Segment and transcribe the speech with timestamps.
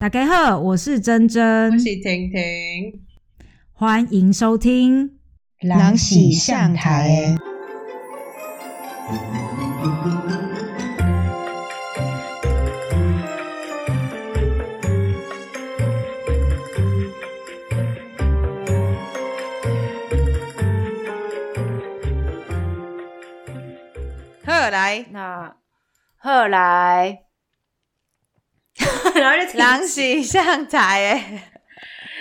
[0.00, 3.00] 大家好，我是珍珍，我是婷婷，
[3.72, 5.08] 欢迎收听
[5.66, 7.36] 《狼喜上台。
[7.36, 7.36] 的》。
[24.46, 25.56] 好来，那
[26.18, 27.22] 后来，
[29.20, 31.42] 然后就狼喜上台耶，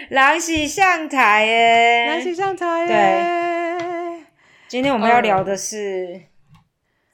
[0.10, 4.26] 狼喜上台耶，狼喜上台诶。
[4.68, 6.22] 今天我们要聊的是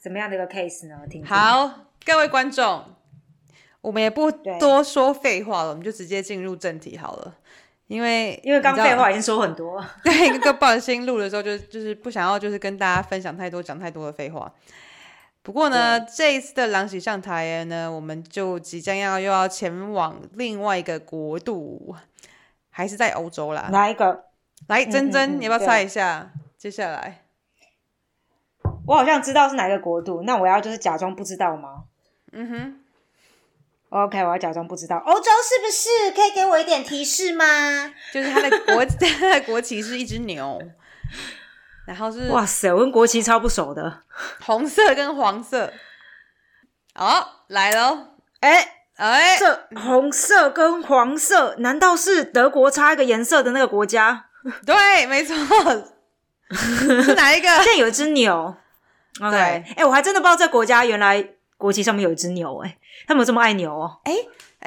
[0.02, 0.96] 怎么样的一个 case 呢？
[1.24, 2.84] 好，各位观众，
[3.82, 7.34] 我们也不多说废话了，我们就直接进入正题好了。
[7.86, 14.50] 因为因为刚废话已经说很多，对， 那个不小心录的时候就就是不想要就是跟大家分享太多讲太多的废话。
[15.44, 21.94] 不过呢，这一次的狼喜上台呢，我们就即将要又要前往另外一个国度，
[22.70, 23.68] 还是在欧洲啦。
[23.70, 24.24] 哪一个？
[24.68, 26.32] 来，嗯珍珍，你要不要猜一下？
[26.56, 27.26] 接下来，
[28.86, 31.84] 我好像知道是哪个国度，那我要就是假装不知道吗
[32.32, 32.80] 嗯哼
[33.90, 34.96] ，？OK，我要假装不知道。
[34.96, 36.10] 欧洲是不是？
[36.16, 37.92] 可以给我一点提示吗？
[38.14, 38.82] 就是它的国
[39.20, 40.58] 它的国旗是一只牛，
[41.86, 44.00] 然后是哇塞，我跟国旗超不熟的。
[44.44, 45.72] 红色跟黄色。
[46.94, 48.08] 好，来喽，
[48.40, 54.26] 哎、哎，这红色跟黄色，难道是德国差一个颜色的那个国家？
[54.64, 55.34] 对，没错，
[56.52, 57.48] 是哪一个？
[57.48, 58.54] 现在有一只牛。
[59.20, 61.24] OK，对哎、我还真的不知道这国家原来
[61.56, 64.12] 国旗上面有一只牛、哎，他们有这么爱牛哦、哎，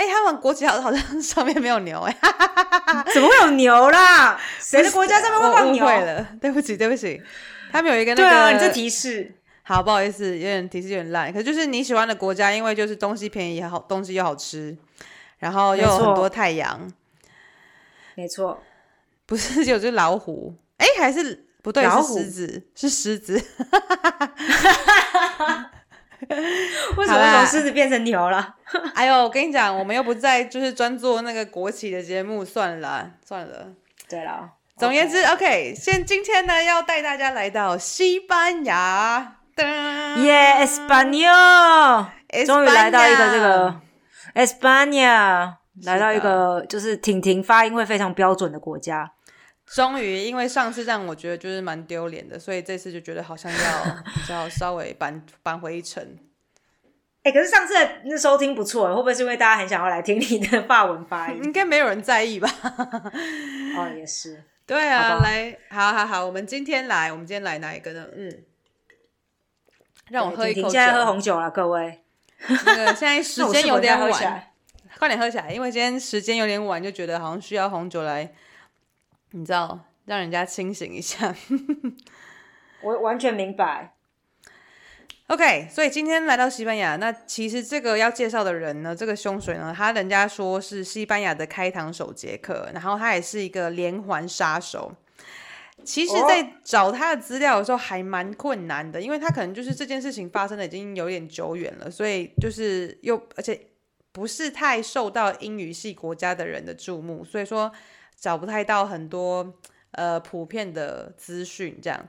[0.06, 2.16] 他们国旗好好像上面没有牛哎，
[3.14, 4.40] 怎么会有牛啦？
[4.60, 5.86] 谁的国家上面会放牛？
[5.86, 7.22] 会了，对不起，对不起，
[7.72, 11.32] 他们有一个那个，对啊，你这提示好，不好意思，有点提示有点烂。
[11.34, 14.78] 可是就是你喜欢的国家，因为就是东西便宜，好东西又好吃，
[15.40, 16.90] 然后又有很多太阳，
[18.16, 18.62] 没错，
[19.26, 20.54] 不是有只老虎？
[20.78, 23.42] 哎，还是不对，是狮子，是狮子。
[26.98, 28.56] 为什么从狮子变成牛了？
[28.96, 33.68] 哎呦，我跟你讲，我们又不在就是专做那个国企的节目，算了，算了。
[34.10, 39.34] 对了，总而言之，OK，现今天呢要带大家来到西班牙。
[39.56, 42.06] 噔耶，Espanol，
[42.46, 43.76] 终于来到一个这个
[44.36, 49.14] Espana，来到一个就是婷婷发音会非常标准的国家。
[49.68, 53.58] 终于，因为上次让我觉得就是蛮丢脸的，所以这次就觉得好像要
[54.28, 56.18] 就要稍微扳扳回一城。
[57.24, 61.44] 哎、可是上次的那收听不错，会不会是因为大家很想要来听你的法文发音？
[61.44, 62.50] 应该没有人在意吧？
[63.78, 64.42] 哦，也是。
[64.66, 68.06] 对啊，好来，好好好，我们今天来，我们今天来哪一个呢？
[68.16, 68.44] 嗯，
[70.10, 70.70] 让我喝一口酒。
[70.70, 72.02] 现在喝红酒了，各位。
[72.48, 74.44] 那个 现在时间有点晚，
[74.98, 78.32] 快点喝起来，因为今天时间有点晚，就觉得好像需要红酒来，
[79.38, 81.36] 你知道，让人家清醒一下。
[82.82, 83.94] 我完全明白。
[85.28, 94.92] OK，所以今天来到西班牙，那其实这个要介绍的人呢，这个凶水呢，他人家说是西班牙的开膛手杰克，然后他也是一个连环杀手。
[95.84, 103.60] 其实，在找他的资料的时候还蛮困难的，因为他可能就是这件事情发生的已经有点久远了，所以就是又而且
[104.12, 107.72] 不是太受到英语系国家的人的注目，所以说
[108.20, 109.54] 找不太到很多
[109.92, 112.08] 呃普遍的资讯这样。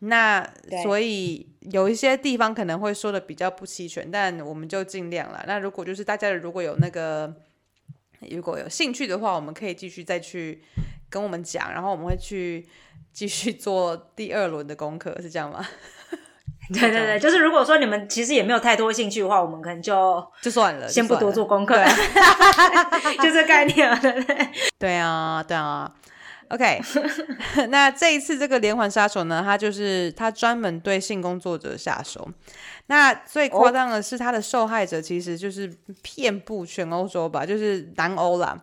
[0.00, 0.48] 那
[0.84, 5.44] 所以有一些地方可能会说的比较不齐全，但我们就尽量啦。
[5.48, 7.34] 那如果就是大家如果有那个
[8.30, 10.62] 如果有兴趣的话，我们可以继续再去
[11.10, 12.64] 跟我们讲，然后我们会去
[13.12, 15.66] 继续做第二轮的功课，是这样吗？
[16.74, 24.48] 对对对，就是如果说你们其实也没有太多兴趣的话，我们可能就就算了，先不多做功课，对 就这概念了，对不对？
[24.78, 25.90] 对啊，对啊。
[26.48, 26.80] OK，
[27.68, 32.26] 那这一次这个连环杀手呢，他就是他专门对性工作者下手。
[32.86, 38.58] 那最夸张的是，他的受害者其实就是遍布全欧洲吧，就是南欧啦。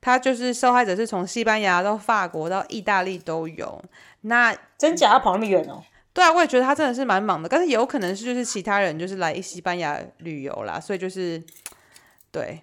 [0.00, 3.80] 他就是受害者是从西班牙到法国到意大利都有。
[4.22, 5.80] 那真假要跑那么远哦？
[6.14, 11.42] 对啊，我也觉得他真的是蛮忙的，但是也有可能是就是其他人就是来西班牙旅游啦，所以就是
[12.30, 12.62] 对，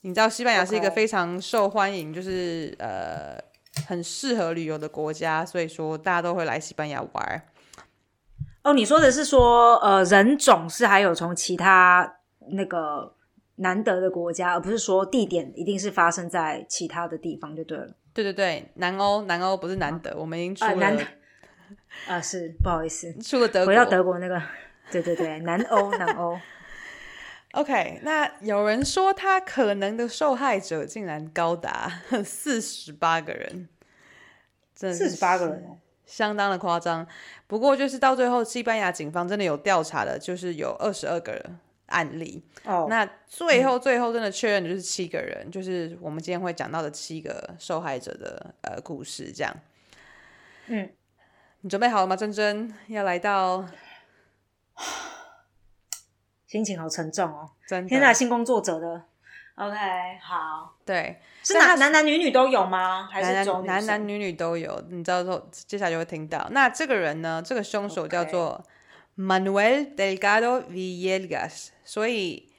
[0.00, 3.38] 你知道西班牙是一个非常受欢迎，就是呃
[3.86, 7.42] 很适合旅游的国家，所以说大家都会来西班牙玩。
[8.64, 12.18] 哦，你说的是说，呃，人种是还有从其他
[12.50, 13.14] 那个
[13.56, 17.94] 难得的国家，而不是说地点一定是发生在其他的地方就对了。
[18.12, 20.96] 对对对，南欧南欧不是难得，我们已经出了、
[22.08, 24.42] 啊，是不好意思，出了德国，回到德国那个，
[24.90, 26.38] 对对对， 南欧南欧
[27.52, 33.68] ，OK，那有人说他可能的受害者竟然高达 四十八个人，
[34.74, 37.06] 真四十八个人，相当的夸张。
[37.46, 42.42] 不过就是到最后，西班牙警方真的有调查的，就是有二十二个人案例。
[42.64, 49.30] 哦，那最后最后真的确认的就是七个人，就是我们今天会讲到的七个受害者的呃故事。
[49.30, 49.54] 这样，
[50.68, 50.90] 嗯，
[51.62, 52.16] 你准备好了吗？
[52.16, 53.64] 珍珍要来到，
[56.46, 57.50] 心情好沉重哦。
[57.88, 59.04] 天哪，性工作者的
[59.54, 59.76] ，OK，
[60.20, 63.08] 好，对，是但他男男男女女都有吗？
[63.10, 66.48] 还男是男男女女都有，你知道之后接下来就会听到。
[66.50, 68.64] 那这个人呢，这个凶手叫做
[69.16, 72.52] Manuel Delgado Villegas，所以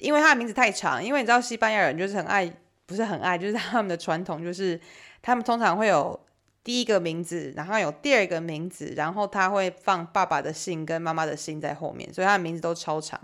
[0.00, 2.52] 因为他的名字太长，因为你知道西班牙人就是很爱，
[2.86, 4.80] 不是很爱，就是他们的传统就是
[5.22, 6.18] 他们通常会有
[6.70, 13.20] 第一个名字，然后有第二个名字，然后他会放爸爸的姓跟妈妈的姓在后面，所以他的名字都超长。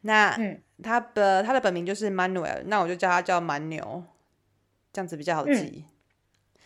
[0.00, 4.02] 那嗯他的他的本名就是 Manuel，那我就叫他叫蛮牛，
[4.90, 5.84] 这样子比较好记。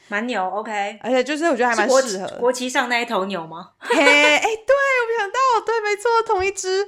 [0.07, 2.39] 蛮牛，OK，而且就是我觉得还蛮适合。
[2.39, 3.73] 国旗上那一头牛吗？
[3.81, 6.87] 嘿，哎、对我没想到，对，没错，同一只。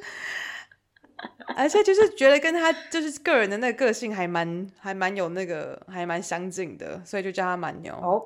[1.57, 7.93] 而且就是觉得跟他就是个人的那个个性还蛮还蛮有那个还蛮相近的，所以就叫他蛮牛。
[7.95, 8.23] 哦，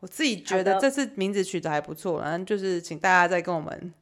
[0.00, 3.92] 我自己觉得这次名字取得还不错，然后就是请大家再跟我们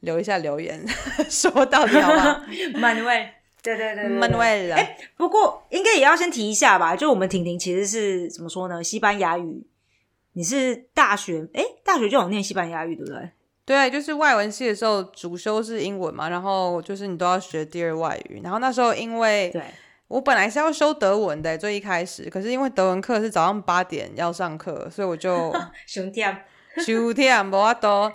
[0.00, 0.84] 留一下留言，
[1.30, 2.44] 说到底好吗
[2.74, 3.28] Manuel，
[3.62, 8.82] 对对对对对？Manuel，啊不过应该也要先提一下吧，就我们婷婷其实是怎么说呢？
[8.82, 9.66] 西班牙语，
[10.32, 13.30] 你是大学哎，大学就有念西班牙语，对不对？
[13.66, 18.40] 对，就是外文系的时候，主修是英文嘛，然后就是你都要学第二外语。
[18.44, 19.60] 然后那时候因为对，
[20.08, 25.52] 我本来是要修德文的，最一开始，可是因为德文课是早上八点要上课，所以我就
[25.86, 26.40] 兄弟啊，
[26.84, 28.12] 修天不阿多。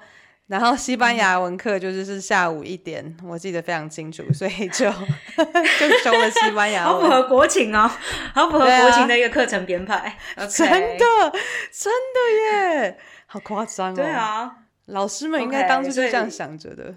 [0.48, 4.92] 然后西班牙文课就是是下午一点，我记得非常清楚，所以就
[5.80, 6.94] 就修了西班牙文。
[6.94, 7.90] 好符合国情哦，
[8.34, 10.14] 好符合国情的一个课程编排。
[10.50, 11.32] 真的，
[11.72, 12.98] 真的耶，
[13.28, 13.96] 好夸张哦！
[13.96, 14.52] 对，啊，
[14.88, 16.96] 老师们应该当初就所以这样想着的。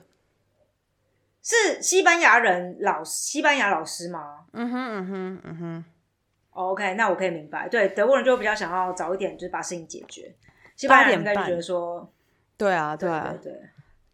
[1.45, 5.85] 是西班牙人老西班牙老师吗嗯哼嗯哼嗯哼，
[6.53, 7.69] 哦？OK，那我可以明白。
[7.69, 10.35] 对，德国人就比较想要早一点，就是把事情解决。
[10.75, 12.11] 西班牙人应该就觉得说，
[12.57, 13.61] 对啊对啊，对对。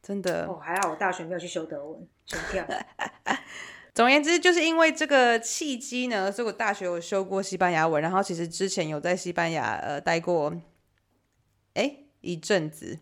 [0.02, 0.44] 真的。
[0.46, 2.08] 哦，还好我大学没有去修德文。
[3.94, 10.52] 总而言之，就是因为这个契机呢，所以我大学有修过西班牙文，然后其实之前有在西班牙呃待过，
[11.74, 12.98] 哎一阵子，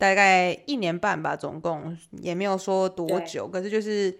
[0.00, 4.18] 大概一年半吧，总共也没有说多久，可是就是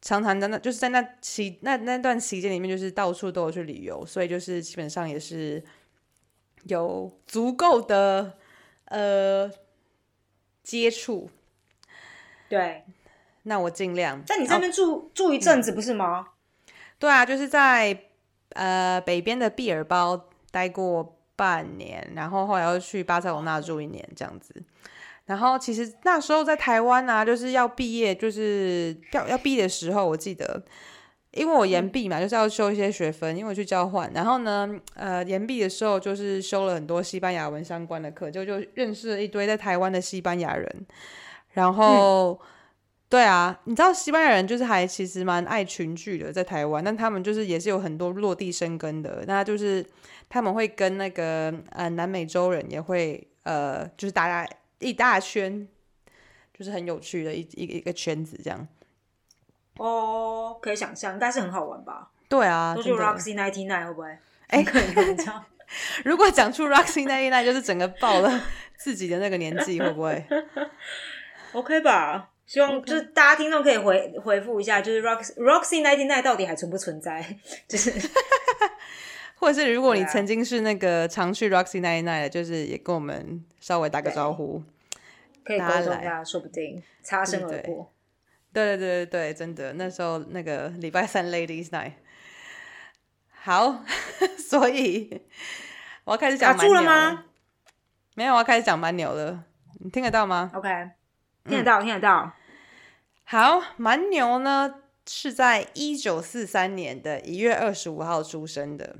[0.00, 5.60] 常常在那就是在那期那那段期间里面，就是到处都有去旅游，所以就是基本上也是
[6.66, 8.38] 有足够的
[8.84, 9.50] 呃
[10.62, 11.28] 接触。
[12.48, 12.84] 对，
[13.42, 14.24] 那我尽量。
[14.24, 16.28] 在你这边住、住一阵子不是吗？
[17.00, 18.04] 对啊，就是在
[18.50, 24.54] 呃北边的毕尔包待过半年，然后后来又去巴塞罗那住一年这样子。
[25.24, 30.62] 然后其实那时候在台湾啊，就是要毕业，就是要要毕业的时候，我记得，
[31.30, 34.10] 因为我延毕嘛，就是要修一些学分，因为我去交换。
[34.12, 40.86] 然后呢，呃，延毕的时候就是修了很多西班牙文相关的课，就就认识了一堆在台湾的西班牙人。
[41.52, 42.40] 然后，
[43.08, 49.24] 对啊，你知道西班牙人就是还其实蛮爱群聚的，在台湾，但他们就是也是有很多落地生根的。
[49.26, 49.84] 那就是
[50.30, 55.68] 他们会跟那个呃南美洲人也会呃，就是大家一大圈，
[56.54, 58.66] 就是很有趣的一一个一个圈子这样。
[59.76, 62.10] 哦，可以想象，应该是很好玩吧？
[62.28, 64.18] 对啊，都是 Roxy Ninety Nine 会不会？
[64.46, 65.44] 哎可以这样。
[66.04, 68.42] 如果讲出 Roxy Ninety Nine，，就是整个爆了
[68.76, 70.24] 自己的那个年纪，会不会？
[71.52, 72.30] OK 吧？
[72.46, 77.24] 希望就是大家听众可以回回复一下，就是 Roxy Roxy Ninety Nine 到底还存不存在？
[77.66, 77.92] 就是
[79.40, 84.62] 或者是如果你曾经是那个常去 Roxy 那一代的，就是也跟我们稍微打个招呼。
[85.42, 87.90] 可以沟通一下，说不定擦身而过。
[88.52, 91.92] 对对对对对，真的，那时候那个礼拜三 Ladies Night，
[93.30, 93.82] 好，
[94.38, 95.22] 所以
[96.04, 97.24] 我要开始讲打住了蛮牛吗？
[98.14, 99.44] 没有，我要开始讲蛮牛了，
[99.78, 100.68] 你听得到吗？OK，
[101.46, 102.30] 听得到，听得到。
[103.24, 104.74] 好，蛮牛呢
[105.06, 108.96] 是在一九四三年的一月二十五号出生的，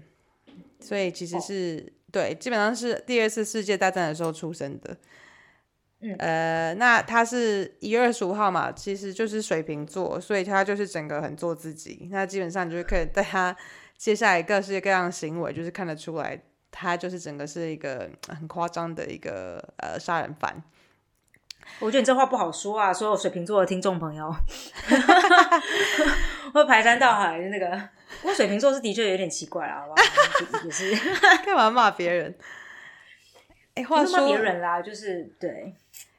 [0.80, 4.96] 所以其实哦是、对，基本上是第二次世界大战的时候出生的。
[6.02, 12.08] 嗯呃，那他是一月二十五号嘛，其实就是水瓶座，所以他就是整个很做自己。
[12.10, 13.54] 那基本上就是可以在他
[13.98, 20.62] 接下来各式各样的行为，就是看得出来，他就是整个是一个很夸张的一个呃杀人犯。
[21.80, 24.34] 我觉得你这话不好说啊，所有水瓶座的听众朋友，
[26.52, 27.88] 会排山倒海的那个。
[28.20, 29.92] 不过水瓶座是的确有点奇怪啊，好不
[30.58, 30.64] 好？
[30.66, 30.94] 也是
[31.44, 32.34] 干嘛骂别人？
[33.74, 35.74] 哎，话说别人啦，就是对。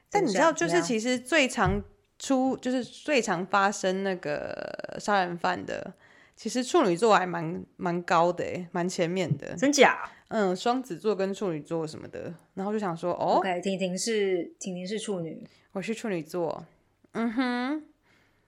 [0.09, 1.81] 但你知道，就是其实最常
[2.17, 5.93] 出，就是最常发生那个杀人犯的，
[6.35, 9.53] 其实处女座还蛮蛮高的，哎，蛮前面的。
[9.55, 10.09] 真假？
[10.33, 16.65] 嗯，双子座跟处女座什么的，然后就想说，哦，OK，婷婷是婷婷是处女，我是处女座，
[17.11, 17.83] 嗯哼，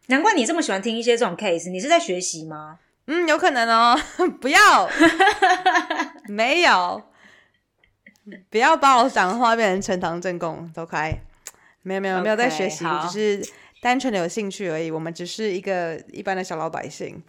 [0.08, 2.80] 难怪你这么喜欢听一些这种 case，你是在学习吗？
[3.08, 4.00] 嗯，有可能哦，
[4.40, 4.90] 不要，
[6.30, 7.04] 没有，
[8.50, 11.13] 不要把我讲的话变成呈堂证供，走开，
[11.82, 17.22] 没有没有没有在学习，只是单纯的有兴趣而已，我们只是一个一般的小老百姓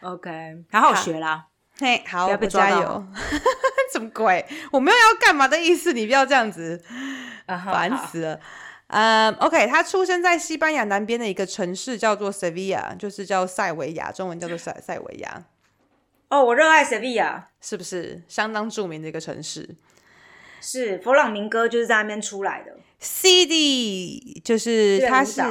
[0.00, 1.46] ，OK，好好学啦。
[1.78, 3.06] 嘿，好，我加油！
[3.92, 4.44] 什么鬼？
[4.70, 6.82] 我没有要干嘛的意思，你不要这样子，
[7.46, 8.40] 烦死了。
[8.88, 15.44] 嗯，OK，他出生在西班牙南边的一个城市，叫做 Sevilla，就是叫塞维亚，中文叫做塞塞维亚。
[16.28, 19.68] 哦，我热爱 Sevilla，是不是相当著名的一个城市？
[20.60, 22.76] 是，弗朗明哥就是在那边出来的。
[22.98, 25.42] CD 就是他是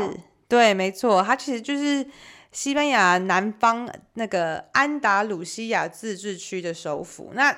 [0.48, 2.06] 对，没错，他其实就是。
[2.54, 7.58] 西班牙南方那个安达鲁西亚自治区的首府，那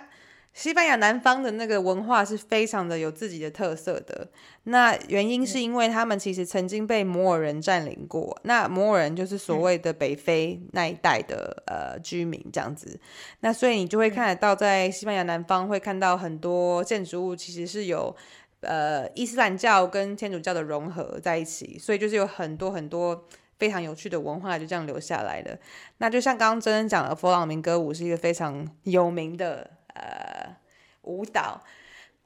[0.53, 4.27] 西班牙南方的那个文化是非常的有自己的特色的。
[4.65, 12.99] 那原因是因为他们其实曾经被摩尔人占领过，那摩尔人就是所谓的北非那一带的呃居民这样子。
[13.39, 18.15] 那所以你就会看得到，在西班牙南方会看到很多建筑物，其实是有
[18.61, 23.25] 呃伊斯兰教跟天主教的融合在一起，所以就是有很多很多。
[23.59, 25.57] 非常有趣的文化就这样留下来了。
[25.99, 30.55] 那就像刚刚真真讲的，佛朗明哥舞是一个非常有名的呃
[31.03, 31.63] 舞蹈。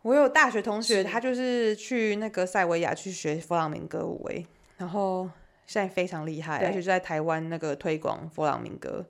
[0.01, 4.45] 我有大学同学，他就是去那个塞维亚去学弗朗明哥舞，诶，
[4.77, 5.29] 然后
[5.65, 9.05] 现在非常厉害，而且就在台湾那个推广弗朗明哥。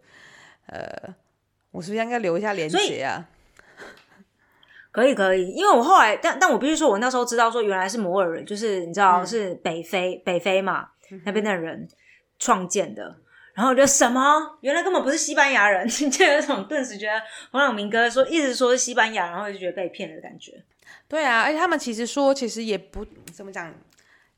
[0.67, 1.15] 呃，
[1.71, 3.29] 我是不是应该留一下链接啊？
[4.91, 10.89] 可以可以，因为我后来，但但我必须说，我那时候知道说原来是摩尔人，就是你知道是北非北非嘛
[11.25, 11.87] 那边的人。
[12.39, 13.15] 创建的，
[13.57, 20.63] 然后我就什么，原来根本不是西班牙人， 就有种顿时觉得黄晓明哥说一直说是西班牙，然后就觉得被骗的感觉。
[21.07, 23.73] 对啊，而且他们其实说其实也不怎么讲，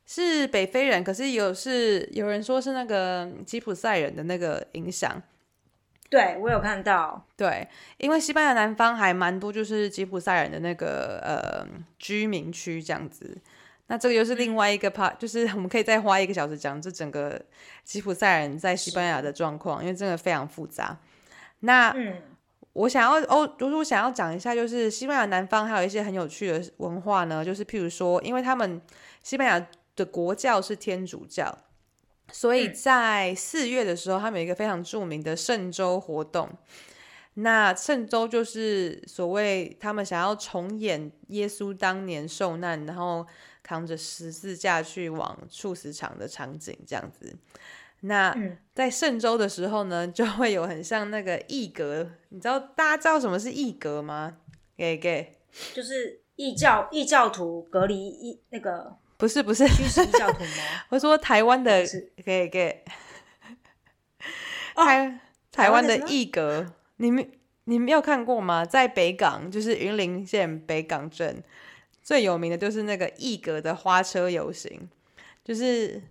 [0.06, 5.22] 是北非人，可是有是有人说是那个吉普赛人的那个影响。
[6.08, 13.36] 对我有看到，对，因为西班牙南方还蛮多就是吉普赛人的那个呃居民区这样子。
[13.92, 17.44] 那这个又是另外一个 part，就是我们可以再花一个小时讲这整个
[17.82, 20.96] 吉普赛人在西班牙的状况，因为真的非常复杂。
[21.58, 21.92] 那
[22.74, 28.80] 我想要哦，如果想要讲一下，就是西班牙南方还有一些很有趣的文化呢，就是譬如说，因为他们
[29.24, 29.66] 西班牙
[29.96, 31.58] 的国教是天主教，
[32.30, 36.48] 所以在四月的时候，他们有一个非常著名的圣周活动。
[37.34, 43.26] 那圣周就是所谓他们想要重演耶稣当年受难，然后。
[43.70, 47.32] 扛着十字架去往处死场的场景，这样子。
[48.00, 48.36] 那
[48.74, 54.38] 在圣周的时候呢，就会有很像那个异格，你知道大家知道什么是异格吗？
[54.76, 55.36] 给给，
[55.72, 60.82] 就是异教异教徒隔离异那个，不是不是驱使异教徒吗？
[60.90, 61.86] 我说台湾的
[62.24, 62.84] 给给，
[64.74, 65.20] 台
[65.52, 67.30] 台湾的异格，你们
[67.66, 68.64] 你没有看过吗？
[68.64, 71.44] 在北港，就是云林县北港镇。
[72.10, 74.90] 最有名的就是那个艺格的花车游行，
[75.44, 76.02] 就是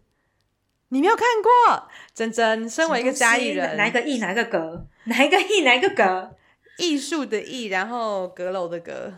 [0.87, 1.89] 你没有看过？
[2.13, 4.87] 真真，身为一个嘉义人，哪一个艺，哪一个格？
[5.07, 6.37] 哪一个艺，哪一个格？
[6.77, 9.11] 艺术的艺，然后阁楼的阁。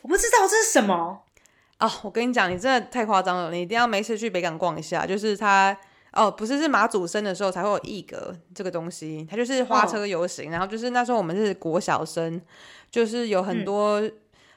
[0.00, 1.22] 我不知道这是什么
[1.80, 1.90] 哦。
[2.02, 5.04] 我跟你讲，你真的太夸张了，你一定要没事去北港逛一下。
[5.04, 5.78] 就是它
[6.14, 10.50] 哦，不是是马祖生的时候才会有艺格这个东西，它就是花车游行。
[10.50, 12.40] 然后就是那时候我们是国小生，
[12.90, 14.02] 就是有很多。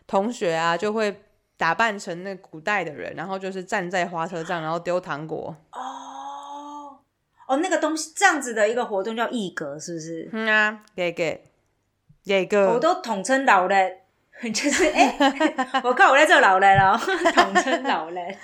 [0.10, 1.22] 同学啊，就会
[1.56, 5.56] 打扮成那古代的人，然后就是站在花车上，然后丢糖果。
[5.72, 6.98] 哦
[7.48, 10.28] 哦，那个东西这样子的一个活动叫艺格，是不是？
[10.34, 11.44] 嗯啊，给给
[12.26, 14.02] 给个，我都统称老嘞，
[14.52, 15.16] 就是哎，
[15.86, 16.98] 我看我在这老嘞了，
[17.36, 18.36] 统称老嘞。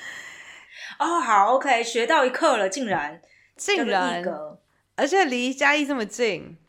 [0.99, 3.19] 哦，好，OK，学到一课了，竟然
[3.57, 4.23] 竟然，
[4.95, 6.59] 而且离嘉义这么近，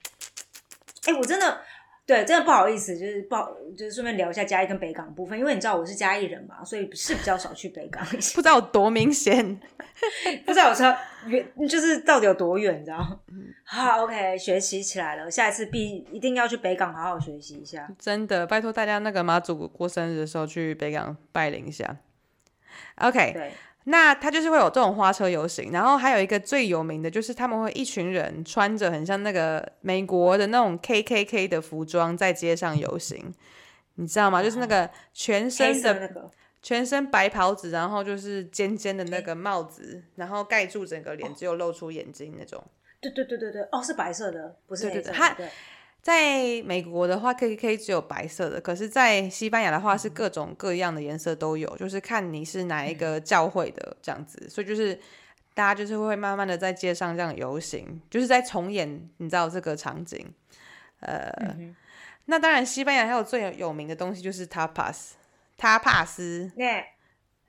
[1.04, 1.60] 哎，我真的。
[2.06, 8.04] 对，真的不好意思，就是不好，就是顺便聊一下嘉义跟北港部分，因为你知道我是嘉义人嘛，所以是比较少去北港。
[8.06, 9.60] 不知道有多明显，
[10.46, 10.96] 不知道我说
[11.26, 12.98] 远，就是到底有多远，你知道
[13.66, 17.88] 好，OK，学习起来了，下一次必一定要去北港好好学习一下。
[17.98, 21.96] 真的，拜托大家那个妈祖过生日的时候去北港拜领一下。
[22.96, 23.52] OK，
[23.88, 33.32] 那他就是会有这种花车游行，然后还有一个最有名的就是他们会一群人穿着很像那个美国的那种 KKK 的服装在街上游行，
[33.94, 34.42] 你知道吗？
[34.42, 36.28] 就是那个全身的那个，
[36.60, 42.60] 全身白袍子，然后就是尖尖的那个帽子，然后盖住整个脸，只有露出眼睛那种。
[43.00, 45.02] 对对对对对，哦，是白色的，不是黑色的。
[45.02, 45.48] 对对对它对
[46.06, 54.94] 在美国的话，KKK 只有白色的，可是，在西班牙的话是各种各样的颜色都有，就是看你是哪一个教会的这样子，所以就是
[55.52, 60.32] 大家就是会慢慢的在街上这样游行，就是在重演你知道这个场景。
[61.00, 61.28] 呃，
[62.26, 65.14] 那当然，西班牙还有最有有名的东西就是 tapas，
[65.56, 66.84] 塔帕斯，那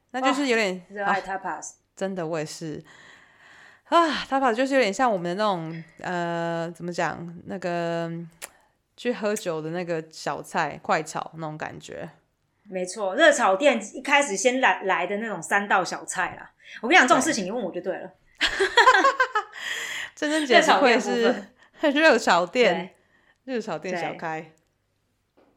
[0.09, 2.83] 那就是有点、热爱 tapas，真的，我也是。
[3.89, 8.11] 啊，他跑就是有点像我们的那种呃，怎么讲，那个
[8.97, 12.09] 去喝酒的那个小菜快炒那种感觉。
[12.69, 16.51] 没错，热炒店一开始先来来的那种三道小菜啦。
[16.81, 18.11] 我跟你讲，这种事情你问我就对了。
[20.13, 21.45] 真真姐热炒不愧店是
[21.93, 22.89] 热炒店，
[23.45, 24.51] 热炒店小开。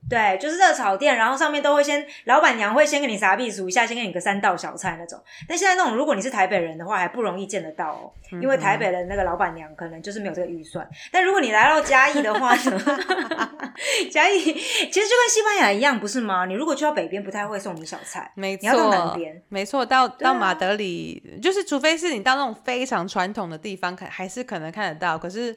[0.09, 5.21] 对，就是热炒店，然后上面都会先，老板娘会先给你撒避数一下，先给你个三道小菜那种。
[5.49, 10.88] 但现在那种，如果你是台北人的话，还不容易见得到哦，因为台北的那个老板娘可能就是没有这个预算。
[11.12, 12.80] 但如果你来到嘉义的话呢，
[14.11, 16.47] 嘉义其实就跟西班牙一样，不是吗？
[16.47, 25.19] 你如果去到北边，不太会送你小菜，没你要到南错边，没错，到到马德里，就是除非是你到那种非常传统的地方，可还是可能看得到。
[25.19, 25.57] 可是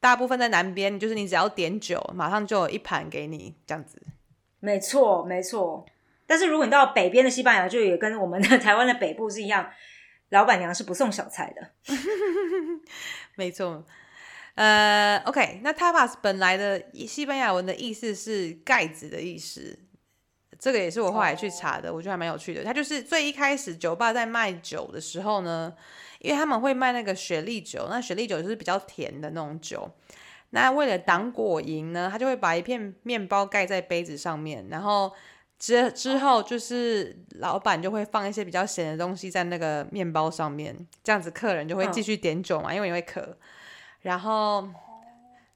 [0.00, 4.00] 大部分在南边，就是你只要点酒，马上就有一盘给你这样子。
[4.60, 5.86] 没错，没错。
[6.26, 9.70] 但是如果你到北边的西班牙，就也跟我们的台湾的北部是一样，
[10.28, 11.70] 老板娘是不送小菜的。
[13.34, 13.84] 没错，
[14.54, 19.78] 呃，OK，那 tapas 本来的西班牙文的意思是盖子的意思，
[20.58, 22.62] 这个也是我后来去查的，我觉得还蛮有趣的。
[22.62, 25.72] 它就是最一开始酒吧在卖酒的时候呢，
[26.20, 29.90] 因为他们会卖那个雪莉酒，那雪莉酒就是比较甜的那种酒。
[30.50, 35.12] 那为了挡果蝇呢，他就会把一片面包盖在杯子上面，然后
[35.58, 43.36] 之之后就是老板就会放一些比较咸的东西在那个面包上面，这样子客人就会继续点酒嘛，因为你会渴。
[44.00, 44.66] 然后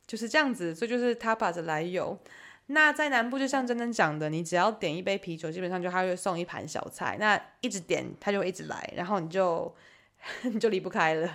[0.07, 2.19] 就是这样子，所以就是 tapas 的来由。
[2.67, 9.73] 那在南部，就像真真讲的，你只要点一杯啤酒，基本上就他会送一盘小菜，那一直点他就会一直来，然后你就
[10.43, 11.29] 你 就离不开了，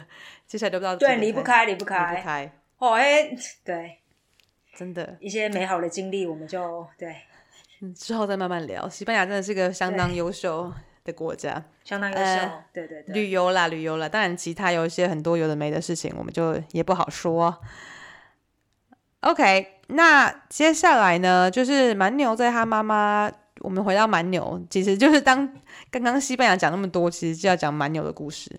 [0.45, 2.15] 接下来都不知道对，离不开，离不开离开。
[2.15, 3.29] 不开，哦，哎、
[3.63, 3.99] 对，
[4.75, 5.17] 真的。
[5.19, 7.15] 一些美好的经历，我们就对
[7.81, 8.87] 嗯之后再慢慢聊。
[8.89, 10.71] 西班牙真的是个相当对优秀
[11.03, 12.23] 的国家，相当优秀。
[12.23, 14.07] 呃对对对，旅游啦，旅游啦。
[14.07, 17.61] 当然，其他有一些很多有的没的事情，我们就也不好说。
[19.21, 23.31] OK，那接下来呢，就是蛮牛在他妈妈。
[23.67, 25.45] 我们回到蛮牛，其实就是当
[25.91, 28.49] 刚刚西班牙讲那么多，其实就要讲蛮牛的故事。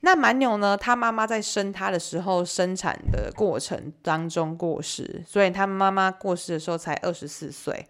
[0.00, 7.86] 那蛮牛呢，他妈妈在生他的时候，生产的过程当中过世，所以他妈妈过世的时候才二十四岁。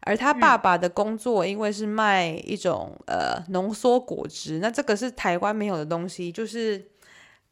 [0.00, 6.82] 而他爸爸的工作，因为是卖一种、呃浓缩果汁，那这个是台湾没有的东西，就是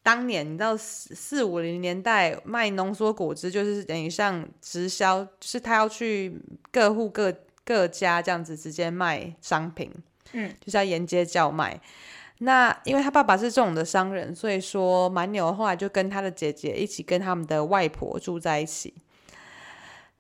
[0.03, 6.41] 当年你知道四四五零年代卖浓缩果汁，就是等于像直销，是他要去
[6.73, 7.31] 各户各
[7.67, 9.93] 各家这样子直接卖商品，
[10.33, 11.79] 嗯，就是要沿街叫卖。
[12.39, 18.95] 那因为他爸爸是这种的商人，所以说蛮牛后来就跟他的姐姐一起跟他们的外婆住在一起。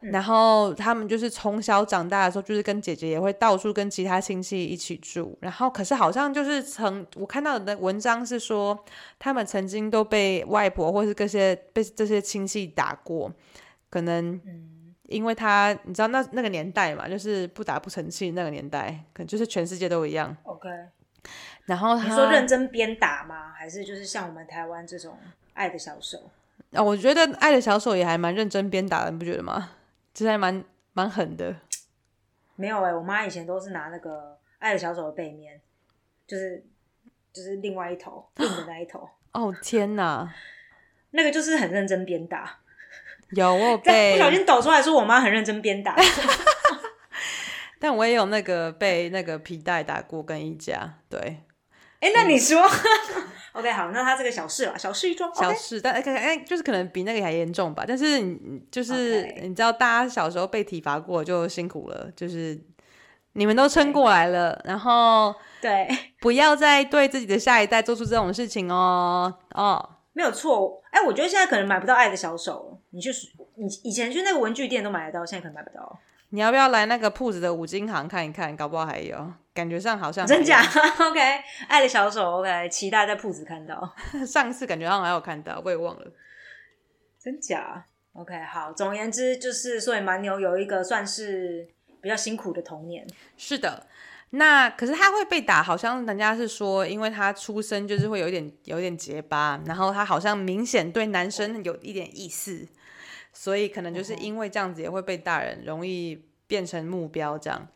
[0.01, 5.37] 然后他们就是从小长大的时候，就是跟姐姐也会到处跟其他亲戚一起住。
[5.41, 8.79] 然后可是好像就是曾我看到的文章是说，
[9.19, 13.33] 他们曾经都被外婆或是这些被这些亲戚打过，
[13.91, 14.41] 可能
[15.09, 20.37] 因为他你知道那那个年代嘛，就是不打不成器那个年代，可能就是全世界都一样。
[20.43, 20.69] OK。
[21.65, 23.53] 然后他你说认真鞭打吗？
[23.53, 25.19] 还是就是像我们台湾这种
[25.55, 26.31] 爱的小手？
[26.73, 29.73] 啊、我觉得爱的小手也还蛮认真鞭打的，你不觉得吗？
[30.15, 31.55] 其实还蛮蛮狠的。
[32.55, 35.61] 没有哎、我妈以前都是拿那个爱的小手的背面，
[36.27, 36.65] 就是
[37.33, 40.33] 就是另外一头硬的那一头，哦天哪，
[41.11, 42.61] 那个就是很认真鞭打。
[43.31, 45.97] 有我有 被不小心抖出来说我妈很认真鞭打，
[47.81, 51.43] 但我也有那个被那个皮带打过跟衣架，对，
[52.01, 52.63] 哎、那你说？
[53.53, 55.35] OK，好，那他这个小事了，小事一桩。
[55.35, 57.85] 小事，但哎哎，就是可能比那个还严重吧。
[57.89, 62.61] 但是你你就是你知道，大家小时候被体罚过就辛苦了，就是
[63.33, 65.89] 你们都撑过来了，然后对，
[66.21, 69.91] 不要再对自己的下一代做出这种事情哦哦。
[70.13, 70.83] 没有错。
[70.91, 73.11] 哎、我觉得现在可能买不到爱的小手了，你去
[73.57, 75.99] 你以前去那个文具店都买得到，现在可能买不到。
[76.31, 78.57] 你要不要来那个铺子的五金行看一看？
[78.57, 79.33] 搞不好还有。
[79.55, 80.61] 感觉上好像真假？
[81.01, 81.21] OK，
[81.69, 83.95] 爱的小手 OK，期待在铺子看到。
[84.15, 86.13] 有 上次感觉好像还有看到，我也忘了。
[87.19, 88.73] 真假？OK，好。
[88.73, 91.67] 总而言之，就是所以蛮牛有一个算是
[92.01, 93.07] 比较辛苦的童年。
[93.37, 93.87] 是的，
[94.31, 102.67] 那可是他会被打，好像人家是说，因为他出生就是会有一点有一点结巴，然后他好像明显对男生有一点意思，
[103.39, 107.69] 所以可能就是因为这样子也会被大人容易变成目标这样。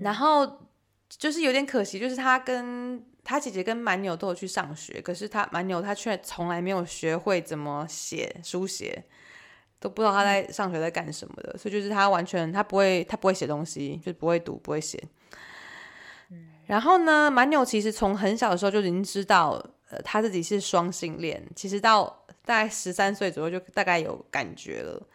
[0.00, 0.60] 然后
[1.08, 9.04] 就是有点可惜，就是他跟他姐姐跟蛮牛都有去上学，可是他蛮牛他却从来没有学会怎么写书写，
[9.78, 15.02] 都不知道他在上学在干什么的，所以就是他完全他不会他不会写东西，就是不会读不会写。
[16.66, 19.50] 然后呢，蛮牛其实从很小的时候就已经知道，
[19.90, 25.06] 呃，他自己是双性恋，其实到大概十三岁左右就大概有感觉了。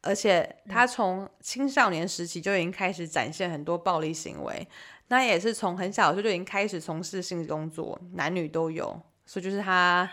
[0.00, 4.66] 而且他从青少年时期就已经开始展现很多暴力行为，
[5.08, 10.08] 那也是从很小的时候就已经开始从事性工作，男女都有，所以就是他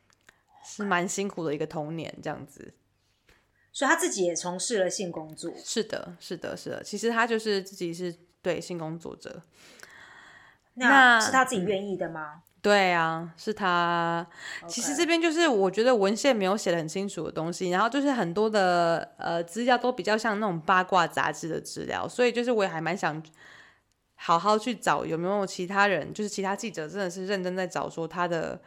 [0.62, 2.74] 是蛮辛苦的一个童年这样子。
[3.72, 5.50] 所以他自己也从事了性工作。
[5.56, 9.42] 是的，是的，是的，其实他就是自己是对性工作者，
[10.74, 12.42] 那那是他自己愿意的吗？
[12.62, 14.24] 对啊，是他。
[14.68, 23.20] 其实这边就是我觉得文献没有写的很清楚的东西，然后就是很多的呃资料都比较像那种八卦杂志的资料，所以就是我也还蛮想
[24.14, 28.62] 好好去找有没有其他人，就是其他记者真的是认真在找说他的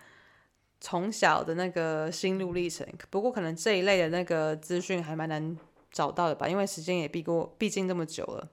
[0.82, 2.86] 从小的那个心路历程。
[3.10, 5.58] 不过可能这一类的那个资讯还蛮难
[5.90, 8.50] 找到的吧，因为时间也毕过，毕竟这么久了。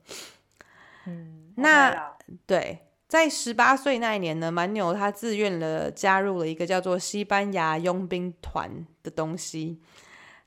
[1.07, 2.15] 嗯，那
[2.47, 2.79] 对，
[3.13, 9.79] 在十八岁那一年呢，蛮牛他自愿了加入了一个叫做西班牙佣兵团的东西。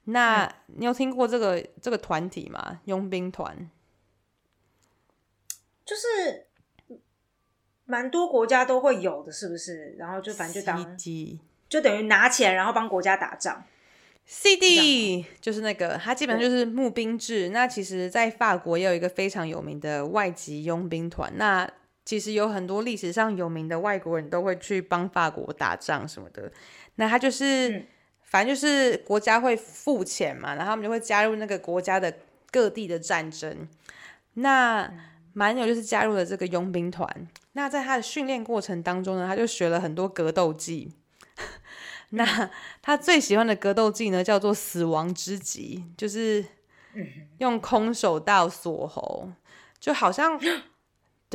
[0.05, 2.79] 那、你有听过这个这个团体吗？
[2.85, 3.69] 佣兵团？
[5.85, 6.47] 就是
[7.85, 9.95] 蛮多国家都会有的，是不是？
[9.99, 10.97] 然后就反正就当
[11.69, 13.63] 就等于拿钱，然后帮国家打仗。
[14.25, 17.49] CD 就是那个，它基本上就是募兵制。
[17.49, 21.31] 那其实，在法国也有一个非常有名的外籍佣兵团。
[21.37, 21.69] 那
[22.05, 26.49] 其实有很多历史上有名的外国人都会去帮法国打仗什么的。
[26.95, 27.87] 那他就是，嗯
[28.21, 32.13] 反正就是国家会付钱嘛，然后他们就会加入那个国家的
[32.51, 33.67] 各地的战争。
[34.33, 34.91] 那
[35.33, 37.27] 蛮牛就是加入了这个佣兵团。
[37.53, 40.93] 那在他的训练过程当中呢，他就学了很多格斗技。
[42.11, 42.49] 那
[42.81, 46.43] 他最喜欢的格斗技呢，叫做死亡之击，就是
[47.37, 49.29] 用空手道锁喉，
[49.79, 50.39] 就好像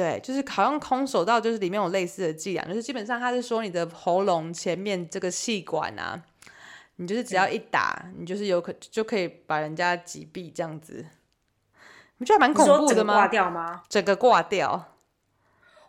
[0.00, 6.18] 对，就是好像空手道，就是里面有类似的伎俩，就是基本上他是说你的喉咙前面这个气管啊，
[6.96, 11.04] 你就是只要一打，你就是有可就可以把人家击毙这样子，你
[12.20, 13.28] 不觉得蛮恐怖的吗挂？
[13.28, 13.82] 掉吗？
[13.90, 14.94] 整个挂掉，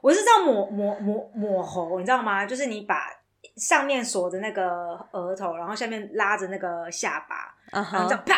[0.02, 2.46] 我是这样抹抹抹抹喉，你知道吗？
[2.46, 3.08] 就是你把
[3.56, 8.36] 上面锁着那个额头，然后下面拉着那个下巴，然后这，样啪，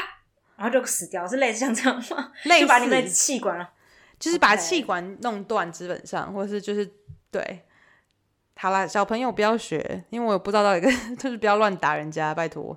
[0.56, 2.32] 然后就死掉，是类似像这样吗？
[2.44, 3.72] 类就把你们的似气管啊
[4.24, 6.90] 就是把气管弄断，基本上，或是就是
[7.30, 7.62] 对。
[8.56, 12.74] 好啦，小朋友不要学，因为我也不知道到一个 就是不要乱打人家，拜托。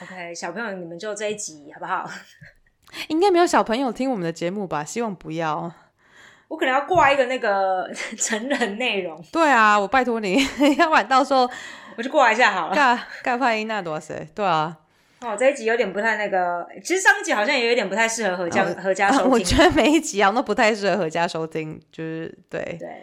[0.00, 2.08] OK，小朋友你们就这一集好不好？
[3.08, 4.82] 应该没有小朋友听我们的节目吧？
[4.82, 5.70] 希望不要。
[6.48, 10.42] 我可能要挂一个那个 成人内容，对啊，我拜托你，
[10.78, 11.46] 要不然到时候
[11.98, 12.74] 我就挂一下好了。
[12.74, 14.26] 尬尬派音那多谁？
[14.34, 14.74] 对啊，
[15.20, 19.30] 哦，这一集有点不太那个，其实上一集好像也有点不太适合合家、哦合家收听。
[19.30, 22.76] 我觉得每一集好像都不太适合合家收听，就是对。
[22.78, 23.02] 对，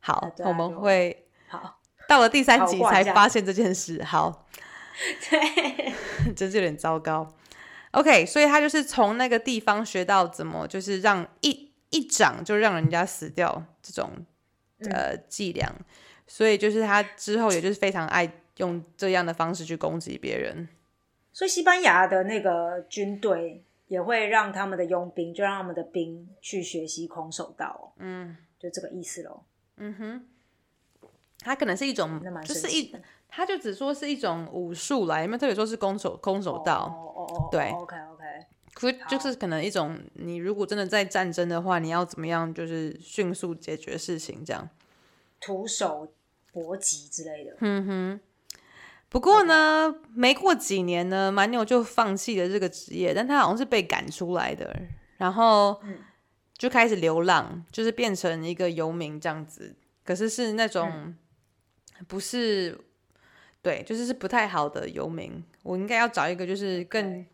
[0.00, 4.02] 好啊，对啊我们会好，到了第三集才发现这件事。
[4.04, 4.46] 好，
[5.30, 5.92] 对，
[6.36, 7.26] 真是有点糟糕。
[7.92, 14.10] OK，所以他就是从那个地方学到怎么就是让一一掌就让人家死掉这种
[14.80, 15.72] 嗯呃伎俩，
[16.26, 20.68] 所以就是他之后也就是非常爱用这样的方式去攻击别人。
[21.40, 29.42] 所以西班牙的那个军队也会让他们的佣兵，就让他们的兵去学习空手道、哦，嗯就这个意思喽。
[29.78, 30.28] 嗯哼，
[31.38, 32.94] 他可能是一种那就是一
[33.26, 36.94] 他就只说是一种武术啦，有没有特别说是空手空手道？
[36.94, 38.24] 哦哦哦，对，OK OK，
[38.74, 44.68] 可就是可能一种，你如果真的在战争的话，你要怎么样，就是迅速解决事情这样。
[45.40, 46.12] 徒手
[46.52, 47.56] 搏击之类的。
[47.60, 48.20] 嗯哼。
[49.10, 54.74] 不过呢，没过几年呢，蛮牛就放弃了这个职业，但他好像是被赶出来的，
[55.18, 55.98] 然后嗯
[56.56, 59.74] 就开始流浪，就是变成一个游民这样子。
[60.04, 61.14] 可是是那种
[62.06, 62.78] 不是，
[63.60, 65.42] 对，就是是不太好的游民。
[65.62, 67.26] 我应该要找一个就是更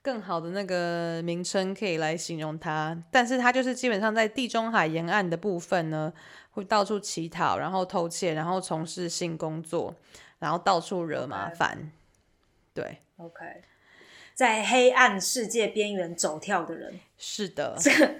[0.00, 6.12] 更好的那个名称可以来形容他，但是他就是基本上在地中海沿岸的部分呢，
[6.50, 9.94] 会到处乞讨，然后偷窃，然后从事性工作，
[10.42, 11.92] 然后到处惹麻烦。
[12.74, 13.62] 对，OK，
[14.34, 18.14] 在黑暗世界边缘走跳的人，是的，这个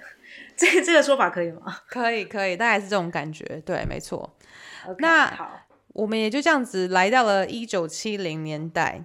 [0.55, 1.81] 这个这个说法可以吗？
[1.85, 3.43] 可以，可以，大概是这种感觉。
[3.65, 4.33] 对，没错。
[4.99, 5.59] 那好，
[5.89, 9.03] 我们也就这样子来到了一九七零年代。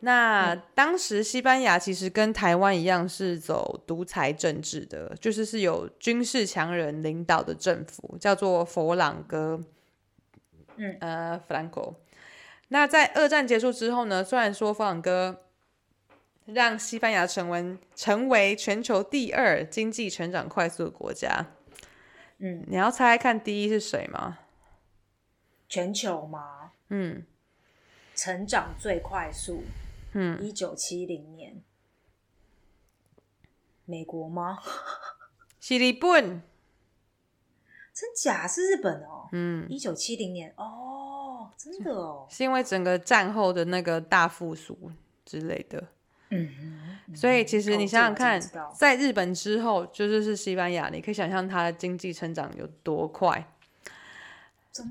[0.00, 9.62] 那当时西班牙其实跟台湾一样是走独裁政治的，就是是有军事强人领导的政府，叫做佛朗哥，
[10.76, 11.94] 嗯呃，Franco。
[12.72, 15.44] 那在二战结束之后呢，虽然说佛朗哥
[16.46, 21.46] 让西班牙成为成为全球第二经济成长快速的国家，
[22.38, 24.38] 嗯，你要猜猜看第一是谁吗？
[25.68, 27.24] 全球吗，嗯。
[28.14, 29.62] 成长最快速，
[30.12, 31.62] 嗯，一九七零年，
[33.86, 34.58] 美国吗？
[35.58, 36.42] 是日本。
[37.94, 38.46] 真假？
[38.46, 40.52] 是日本哦，嗯，一九七零年。
[40.56, 40.99] 哦，
[41.62, 44.90] 真的哦， 是因为整个战后的那个大复苏
[45.26, 45.82] 之类的，
[46.30, 46.50] 嗯，
[47.14, 48.40] 所以其实你想想看，
[48.74, 53.52] 在日本之后，就是是西班牙，你可以想象它的经济成长有多快。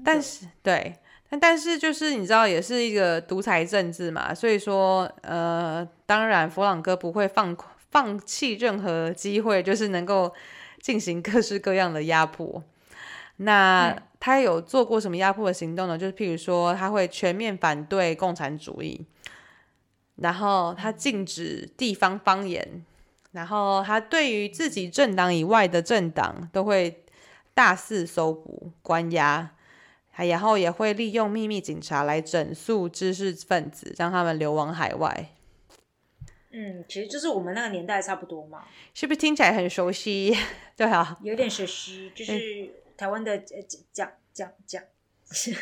[0.04, 0.94] 但是对，
[1.30, 7.58] 但但是就是你知道，也是一个独裁政治嘛，所以说呃，当然佛朗哥不会放
[7.90, 10.32] 放弃任何机会，就是能够
[10.82, 12.62] 进行各式各样的压迫。
[13.38, 15.98] 那嗯他有做过什么压迫的行动呢？
[15.98, 19.06] 就是譬如说，他会全面反对共产主义，
[20.18, 22.86] 然后他禁止地方方言，
[23.32, 27.04] 然后他对于自己政党以外的政党都会
[27.54, 29.52] 大肆搜捕、关押，
[30.12, 35.30] 还然后也会利用秘密警察来整肃知识分子，让他们流亡海外。
[36.52, 40.36] 嗯，其实就是我们那个年代差不多嘛，是不是听起来很熟悉？
[40.76, 43.62] 对啊，有点熟悉，就是台湾的呃
[43.94, 44.84] 讲讲讲，
[45.48, 45.56] 应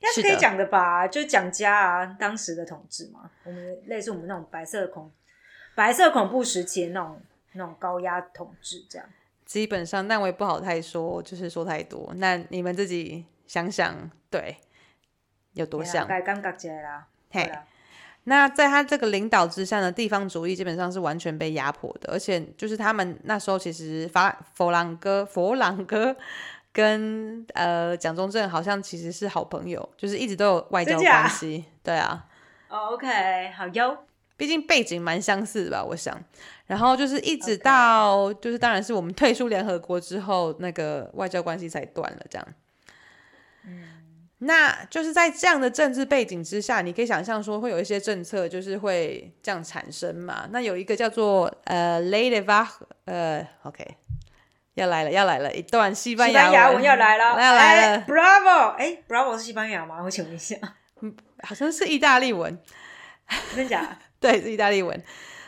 [0.00, 1.06] 该是可以讲的吧？
[1.06, 5.12] 就是蒋家啊，当时的统治嘛，我们类似我们那种白色恐
[5.74, 7.20] 白色恐怖时期的那种
[7.52, 9.06] 那种高压统治这样。
[9.44, 12.10] 基本上，但我也不好太说，就是说太多。
[12.16, 14.56] 那你们自己想想，对，
[15.52, 16.08] 有多像？
[16.08, 17.52] 该尴尬起来啦，嘿
[18.28, 26.16] 那在他这个领导之下呢，地方主义基本上是完全被压迫的，而且就是他们那时候其实法佛朗哥佛朗哥
[26.72, 31.64] 跟呃蒋中正好像其实是好朋友，就是一直都有外交关系。
[31.84, 32.26] 对啊，
[32.68, 33.96] 哦，OK，好哟。
[34.36, 36.20] 毕竟背景蛮相似的吧，我想。
[36.66, 42.48] 然后就是一直到就是当然是我们退出联合国之后，那个外交关系才断了这样。
[43.64, 43.95] 嗯，
[44.38, 50.46] 那就是在这样的政治背景之下，你可以想象说会有一些政策就是会这样产生嘛。
[50.50, 52.66] 那有一个叫做呃 l a d y Va
[53.06, 53.82] 呃 OK
[54.74, 58.68] 要来了要来了一段西班牙西班牙文要来了，来了来了哎，Bravo！
[58.76, 60.02] 哎，Bravo 是西班牙吗？
[60.04, 60.56] 我请问一下，
[61.00, 62.58] 嗯好像是意大利文，
[63.54, 63.98] 真假？
[64.20, 65.02] 对，是意大利文。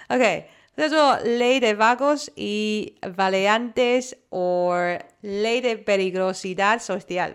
[0.09, 7.35] OK，叫做 Ley de Vagos y Valiantes or Ley de Peligrosidad Social。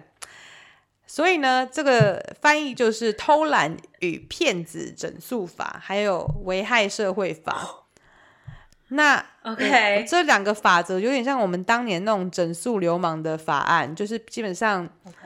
[1.13, 7.83] 所以呢，这个翻译就是偷懒与骗子整肃法，还有危害社会法。
[8.89, 15.17] 那 OK 这两个法则有点像我们当年那种整肃流氓的法案，就是基本上 OK，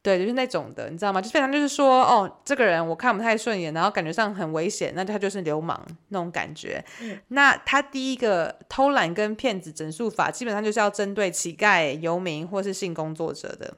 [0.00, 1.20] 对，就是那种的，你知道吗？
[1.20, 6.84] 就非常就是说，哦，这个人我看不太顺眼，然后感觉上很危险，那他就是流氓那种感觉。
[7.00, 13.74] 嗯，那他第一个偷懒跟骗子整肃法，基本上就是要针对乞丐、游民或是性工作者的。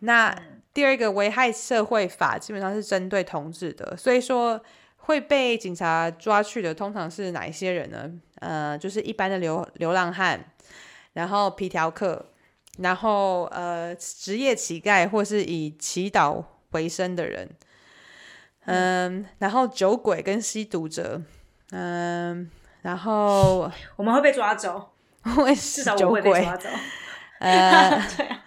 [0.00, 0.36] 那
[0.72, 4.60] 第二个危害社会法，基本上是针对同志的，所以说
[4.96, 8.10] 会被警察抓去的，通常是哪一些人呢？
[8.36, 10.52] 呃，就是一般的流流浪汉，
[11.14, 12.26] 然后皮条客，
[12.78, 17.48] 然后呃职业乞丐或是以祈祷为生的人，
[18.66, 21.20] 嗯，然后酒鬼跟吸毒者，
[21.72, 22.48] 嗯，
[22.82, 26.68] 然后 我们会被抓走，会是酒至少我会被鬼，抓走。
[27.40, 28.44] 呃， 对啊，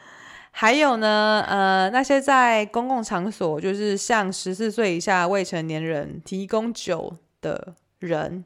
[0.56, 8.46] 还有呢，呃，那些在公共场所就是向十四岁以下未成年人提供酒的人，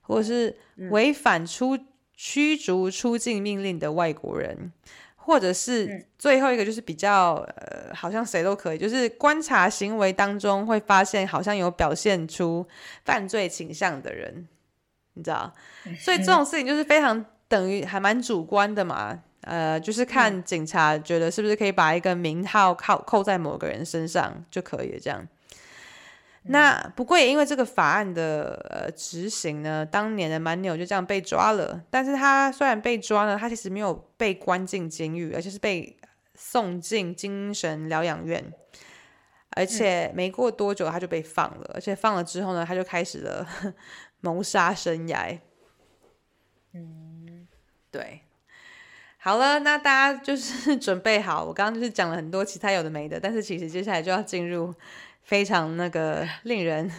[0.00, 0.56] 或者是
[0.90, 1.76] 违反出
[2.14, 4.72] 驱逐出境命令的外国人，
[5.16, 12.64] 或者是嗯最后一个就是比较呃，好像谁都可以，就是观察行为当中会发现好像有表现出
[13.04, 14.46] 犯罪倾向的人，
[15.14, 15.52] 你知道？
[15.98, 19.24] 所以这种事情就是非常等于还蛮主观的嘛。
[19.42, 25.26] 呃，就是看警察觉得是不是可以把一个名号扣扣在某个人身上就可以了，这样。
[26.44, 31.82] 那不过也因为这个法案的呃执行呢，当年的蛮牛就这样被抓了。
[31.90, 35.98] 但是他虽然被抓了，他其实没有被关进监狱，而且是被
[36.34, 38.52] 送进精神疗养院。
[39.50, 43.46] 而且没过多久他就被放了，而且放了之后呢，他就开始了
[44.20, 45.38] 谋杀生涯。
[46.72, 47.46] 嗯，
[47.90, 48.20] 对。
[49.22, 54.74] 好了，那大家就是 准备好，我刚刚就是讲了很多其他有的没的，但是其实接下来就要进入。
[55.22, 56.90] 非常那个 令人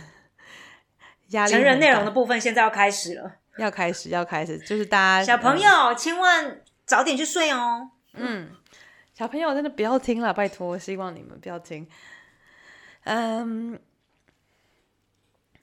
[1.30, 1.52] 压力。
[1.52, 7.90] 成人内容的部分现在要开始了， 要开始，要开始，就是大家小朋友千万早点去睡哦。
[8.14, 8.52] 嗯，
[9.14, 11.86] 小朋友真的不要听了，拜托，希望你们不要听。
[13.04, 13.78] 嗯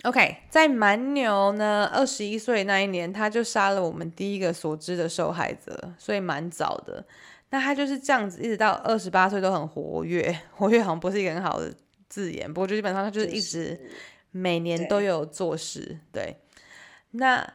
[0.04, 7.04] ，OK，在蛮牛呢，二十一岁那一年，他就杀了我们第一个所知的受害者，所以蛮早的。
[7.50, 11.74] 那他就是这样子，一直到二十八岁都很活跃，活跃好像不是一个很好的。
[12.08, 13.78] 字眼，不过就基本上他就是一直
[14.30, 16.38] 每年都有做事，对。
[17.11, 17.46] 那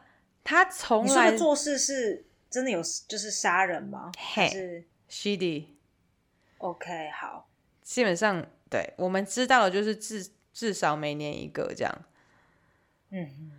[0.44, 4.12] 他从来做事是真的有就是杀人吗？
[4.16, 7.48] 还是 Shady？OK，好。
[7.82, 11.92] 基本上对我们知道的就是至至少每年一个这样。
[13.14, 13.52] 嗯。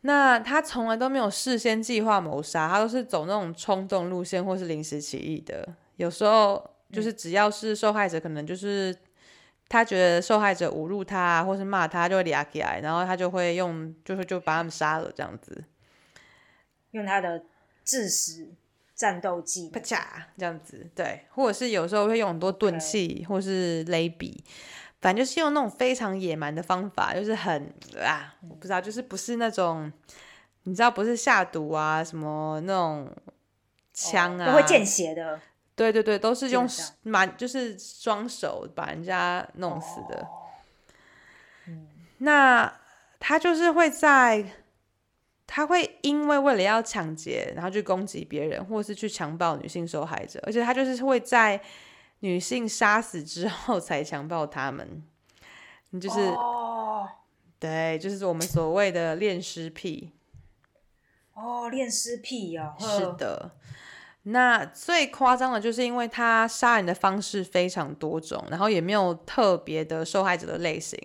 [0.00, 5.68] 那他从来都没有事先计划谋杀，他都是走那种冲动路线或是临时起意的。
[5.96, 8.96] 有时候就是只要是受害者，可能就是。
[9.66, 15.64] 他觉得受害者侮辱他，或是骂他，就会俩起来，然后他就会用，就是就把他们杀了这样子，
[16.90, 17.42] 用他的
[17.82, 18.52] 致死
[18.94, 19.98] 战斗技，啪嚓
[20.36, 24.44] 这样子，对，或者是有时候会用很多钝器，或是勒笔，
[25.04, 27.70] 反正就是用那种非常野蛮的方法，就是很
[28.02, 29.92] 啊，我不知道，就是不是那种，
[30.62, 33.14] 你知道，不是下毒啊，什么那种
[33.92, 35.38] 枪啊，不会见血的。
[35.76, 36.66] 对对对，都是用
[37.02, 40.26] 蛮就是双手把人家弄死的。
[42.16, 42.74] 那
[43.20, 44.42] 他就是会在，
[45.46, 51.60] 他会因为为了要抢劫，然后去攻击别人，或是去强暴女性受害者，而且他就是会在
[52.24, 55.04] 女性杀死之后才强暴他们。
[55.90, 56.34] 你就是，
[57.58, 60.10] 对，就是我们所谓的恋尸癖。
[61.34, 63.50] 哦，恋尸癖哦，是的。
[64.22, 70.98] 那最夸张的就是，因为他杀人的方式非常多种，然后也没有特别的受害者的类型。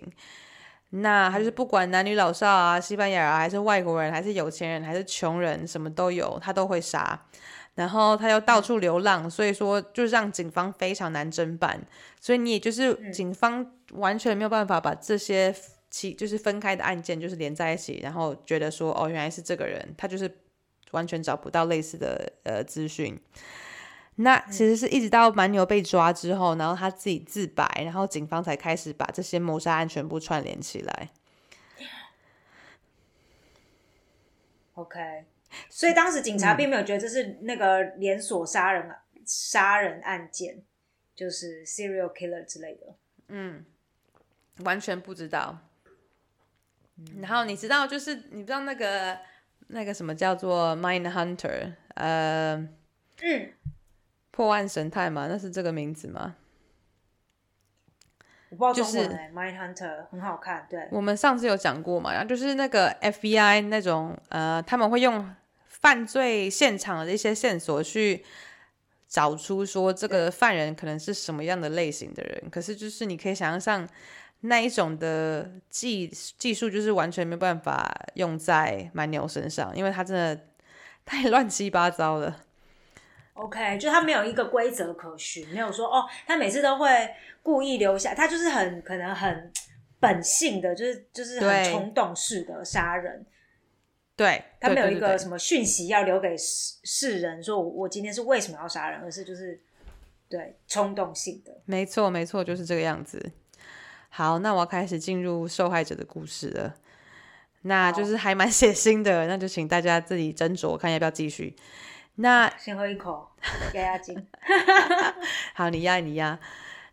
[0.88, 7.26] 那他就是不管男女老少啊，西班牙啊，还是外国人，还是有钱人，还是穷人，什么都有，他都会杀。
[7.74, 11.80] 然后他又到处流浪，所以说就是让警方非常难侦办。
[12.20, 15.54] 所以你也就是警方完全没有办法把这些
[15.90, 20.30] 其就是分开的案件就是连在一起，然后觉得说哦，原来是这个人，他就是。
[20.90, 23.16] 完全找不到类似的呃资讯，
[24.16, 31.10] 那其实是一直到蛮牛被抓之后，然后他自己自白，然后警方才开始把这些谋杀案全部串联起来。
[34.74, 34.98] OK，
[35.68, 38.90] 所以当时警察并没有觉得这是那个连锁杀人
[39.24, 40.62] 杀人案件，
[41.14, 42.94] 就是 serial killer 之类的。
[43.28, 43.64] 嗯，
[44.64, 45.58] 完全不知道。
[47.20, 49.18] 然后你知道，就是你知道那个。
[49.72, 51.74] 那个什么叫做 Mind Hunter？
[51.94, 52.56] 呃，
[53.22, 53.52] 嗯，
[54.32, 56.34] 破案神探嘛，那是这个名字吗？
[58.48, 60.88] 我不知道中文哎，Mind Hunter 很好看，对。
[60.90, 65.24] 我们上次有讲过嘛，然后就是那个 FBI 那种呃，他们会用
[65.80, 68.24] 犯罪现场的一些线索去
[69.08, 73.88] 找出说这个犯人可能是什么样的类型的人，可是就是你可以想象上。
[74.42, 80.46] 那一种的技技术就是完全没办法用在蛮牛身上，因为他真的
[81.04, 82.34] 太乱七八糟了。
[83.34, 87.10] OK，就他没有一个规则可循，没有说哦，他每次都会
[87.42, 89.52] 故意留下，他就是很可能很
[89.98, 93.26] 本性的，就是就是很冲动式的杀人。
[94.20, 99.58] 对，他没有一个什么讯息要留给世世人，说我我今天是为什么要杀人，而是就是
[100.28, 101.56] 对冲动性的。
[101.64, 103.32] 没错，没错，就是这个样子。
[104.10, 106.74] 好，那我要开始进入受害者的故事了，
[107.62, 111.56] 那就是还蛮血腥的，那就请大家自己斟酌，看要不要继续。
[112.16, 113.26] 那 先喝一口
[113.72, 114.26] 压压惊。
[115.56, 116.38] 好，你压你压。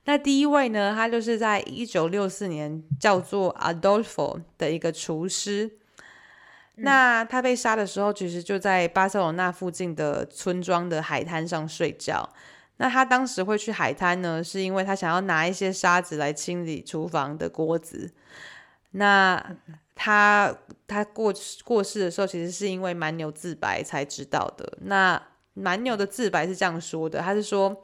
[0.06, 5.80] 那第一位呢，他就是在一九六四年叫做 Adolfo 的一个厨师。
[6.78, 12.30] 那他被杀的时候，其实就在巴塞罗那附近的村庄的海滩上睡觉。
[12.78, 18.12] 那他当时会去海滩呢，是因为他想要拿一些沙子来清理厨房的锅子。
[18.92, 19.44] 那
[19.96, 20.56] 他
[20.88, 24.78] 他过过世的时候，其实是因为蛮牛自白才知道的。
[24.82, 25.20] 那
[25.56, 27.76] 蛮牛的自白是这样说的：他是说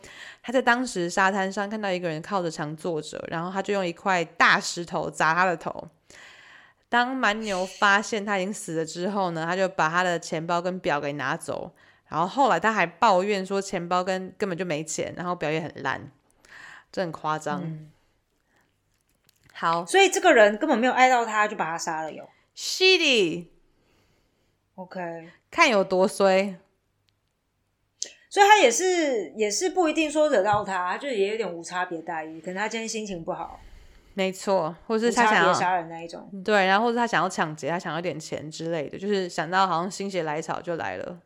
[0.44, 5.90] 他在当时沙滩上看到一个人靠着墙坐着，然后他就用一块大石头砸他的头，
[6.94, 11.72] 当蛮牛发现他已经死了之后呢，他就把他的钱包跟表给拿走，
[12.08, 16.12] 然后后来他还抱怨说钱包跟根本就没钱，然后表也很烂，
[16.92, 17.64] 这很夸张。
[17.64, 17.90] 嗯
[19.56, 22.30] 好所以这个人根本没有爱到他，就把他杀了有。
[22.56, 23.50] ，shitty，OK，
[25.50, 26.60] 看有多衰。
[28.30, 32.40] 所以他也是也是不一定说惹到他，就也有点无差别待遇。
[32.40, 33.60] 可能他今天心情不好，
[34.14, 36.30] 没错，或无是他想要别杀人那一种。
[36.44, 41.20] 对，然后或者他想要抢劫，他想要点钱之类的，就是想到好像心血来潮就来了。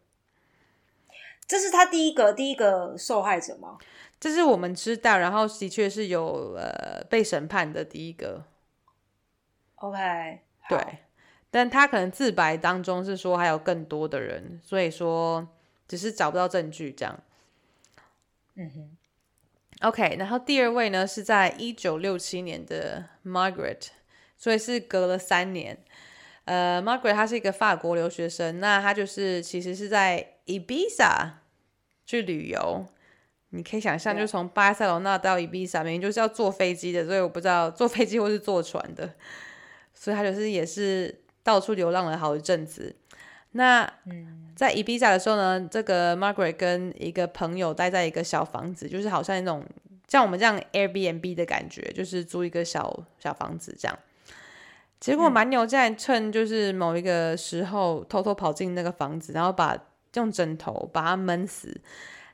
[1.46, 3.78] 这是他第一个第一个受害者吗？
[4.20, 8.44] 这是我们知道，然后的确是有呃被审判的第一个
[9.76, 11.00] ，OK，好对，
[11.52, 15.48] 但他可能自白当中是说还有更多的人，所以说
[15.88, 17.20] 只是找不到证据这样。
[18.56, 18.97] 嗯哼，
[19.82, 23.88] OK，然后第二位呢是在一九六七年的 Margaret，
[24.36, 25.78] 所以是隔了三年。
[26.46, 31.32] 呃，Margaret 她是一个法国留学生，那她就是其实是在 Ibiza
[32.06, 32.86] 去旅游。
[33.50, 39.14] 你可以想象，就从巴塞罗那到 Ibiza，明明就是要坐飞机的，所以我不知道坐飞机或是坐船的，
[39.94, 42.96] 所以她就是也是到处流浪了好一阵子。
[43.52, 49.64] 那嗯在 Ibiza 的时候呢，这个 Margaret 跟一个朋友待在一个小房子，就是好像那种
[50.08, 53.96] 像我们这样 Airbnb 的感觉，就是租一个小小房子这样。
[55.00, 59.78] 结果蛮牛竟然趁就是某一个时候偷偷跑进那个房子，然后把
[60.16, 61.80] 用枕头把他闷死。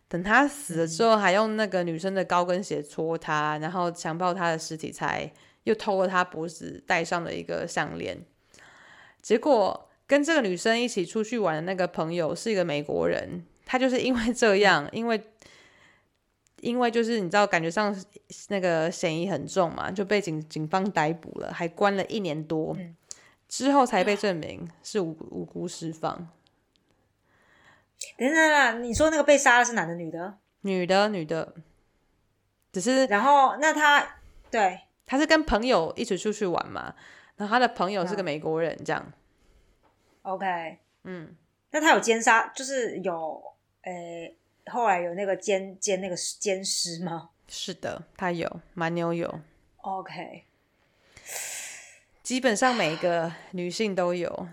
[0.07, 5.29] 等他死了之后，还用那个女生的高跟鞋戳他，然后强暴他的尸体，才
[5.63, 8.23] 又偷了他脖子戴上了一个项链。
[9.21, 15.19] 结果跟这个女生一起出去玩的那个朋友是一个美国人，他就是因为这样，因为
[16.61, 17.95] 因为就是你知道，感觉上
[18.49, 22.77] 那个嫌疑很重嘛，就被警警方逮捕了，还关了一年多，
[23.49, 26.29] 之后才被证明是无无辜释放。
[28.15, 30.37] 等等等，你说那个被杀的是男的女的？
[30.61, 31.55] 女的，女的，
[32.71, 34.07] 只是然后那他
[34.51, 34.79] 对。
[35.07, 36.93] 他是跟朋友一起出去玩嘛，
[37.35, 38.25] 然后他的朋友是个嗯。
[38.25, 39.11] 美国人，这样，
[40.23, 41.35] OK，嗯，
[41.71, 43.41] 那他有奸杀，就是有
[43.83, 49.39] 诶、后来有那个奸奸那个奸尸吗是的，他有，蛮牛有
[49.77, 50.45] ，？OK，
[52.23, 54.47] 基本上每一个女性都有，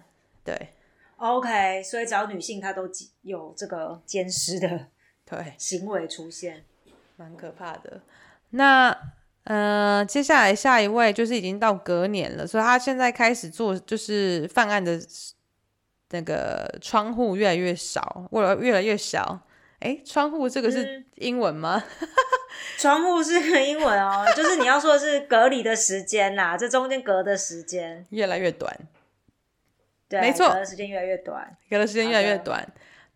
[0.44, 0.74] 对
[1.16, 2.88] OK，所以只要女性她都
[3.22, 4.86] 有这个奸尸的
[5.24, 5.54] 对。
[5.58, 6.64] 行为出现。
[7.16, 8.00] 蛮可怕的。
[8.50, 8.96] 那
[9.44, 14.98] 呃，接下来下一位就是已经到隔年了，所以他现在开始做就是犯案的
[16.10, 19.40] 那个窗户越来越少，或者越来越小。
[19.80, 21.82] 诶，窗户这个是嗯英文吗？
[22.78, 28.76] 窗户是个英文哦，就是你要说的是隔离的时间啦，这中间隔的时间，越来越短，
[30.08, 31.56] 对，没错隔的时间越来越短。
[31.70, 32.66] 隔的时间越来越短。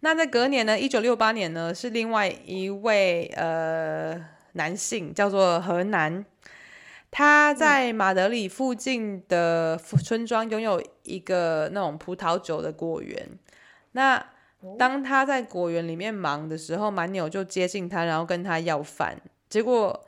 [0.01, 4.18] 那在隔年呢，一九六八年呢，是另外一位呃
[4.53, 6.24] 男性，叫做河南。
[7.16, 13.38] 他在马德里附近的村庄拥有一个那种葡萄酒的果园。
[13.92, 14.32] 那
[14.76, 19.16] 当他在果园里面忙的时候，蛮牛就接近他，然后跟他要饭。
[19.48, 20.04] 结果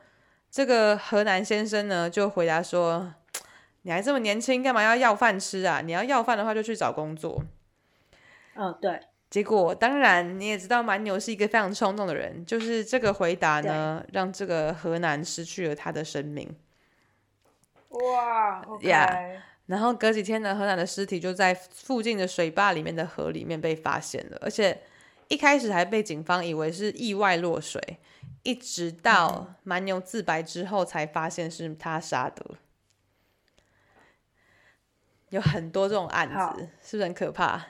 [0.50, 3.14] 这个河南先生呢，就回答说
[3.82, 5.80] ：“你还这么年轻，干嘛要要饭吃啊？
[5.80, 7.40] 你要要饭的话，就去找工作。”
[8.59, 8.98] 嗯，对，
[9.30, 16.52] 结果当然你也知道，蛮牛是一个非常冲动的人，就是这个回答呢，让这个河南失去了他的生命。
[17.89, 24.82] 哇，OK，Yeah 然后隔几天呢，河南的尸体就在附近的水坝里面的河里面被发现了，而且
[25.28, 27.99] 一开始还被警方以为是意外落水，
[28.45, 32.57] 一直到蛮牛自白之后才发现是他杀的。
[35.30, 37.66] 有很多这种案子，是不是很可怕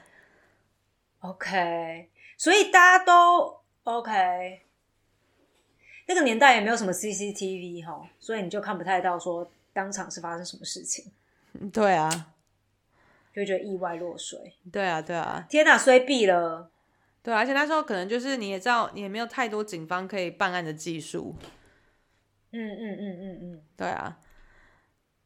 [1.21, 4.61] ？OK，所以大家都 OK。
[6.05, 11.11] 那个年代也没有什么 CCTV 哈，所以你就看不太到说当场是发生什么事情，
[11.53, 12.09] 嗯对啊，
[13.31, 14.55] 就会觉得意外落水。
[14.71, 15.45] 对啊，对啊。
[15.47, 16.71] 天哪，衰毙了。
[17.21, 21.35] 对啊，而且那时候可能就是你也知道，你也没有太多警方可以办案的技术。
[22.51, 24.17] 嗯嗯嗯嗯嗯，对啊，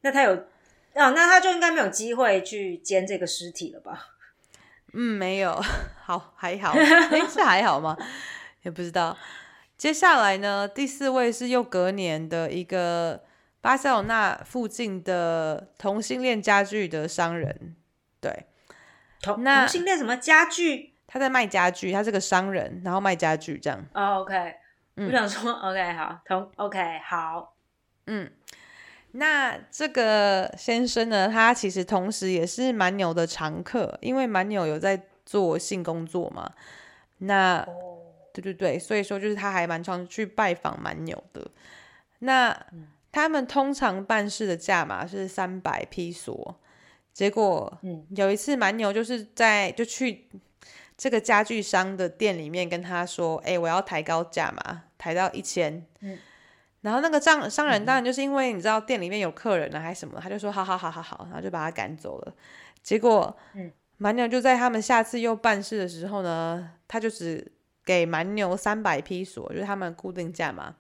[0.02, 0.34] 那他有
[0.96, 4.08] 啊，那他就应该没有机会去捡这个尸体了吧？
[4.94, 5.58] 嗯，没有，
[6.04, 7.96] 好还好， 诶，是还好吗？
[8.64, 9.18] 也不知道。
[9.78, 13.24] 接下来呢，第四位是又隔年的一个
[13.62, 17.76] 巴塞罗那附近的同性恋家具的商人，
[18.20, 18.48] 对，
[19.22, 20.96] 同同性恋什么家具？
[21.08, 23.86] 他在卖家具，他是个商人，然后卖家具这样。
[23.94, 24.56] 哦，OK，、
[24.96, 27.54] 嗯我想说 OK 好，同 OK 好，
[28.08, 28.32] 嗯，
[29.12, 36.52] 那这个先生呢，他其实同时也是蛮牛的常客，因为蛮牛有在做性工作嘛。
[37.20, 37.64] 那
[38.34, 41.46] 对对对，所以说就是他还蛮常去拜访蛮牛的。
[42.20, 42.58] 那
[43.12, 46.60] 他们通常办事的价码是三百披索，
[47.14, 47.80] 结果
[48.16, 50.30] 有一次蛮牛就是在就去
[50.98, 55.86] 这个家具商的店里面跟他说：“哎，我要抬高价嘛，抬到一千。”
[56.82, 62.34] 然后那个商商人当然就是因为你知道店里面有客人了还是什么，他就说好好好好好，然后就把他赶走了。
[62.82, 63.38] 结果，
[63.98, 67.52] 蛮牛就在他们下次又办事的时候呢，他就只
[67.86, 70.76] 给蛮牛三百披索，就是他们固定价嘛。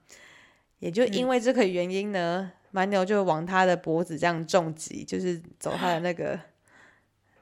[0.81, 6.37] 也就因为这个原因呢，蛮牛就往他的脖子这样重击，就是走他的那个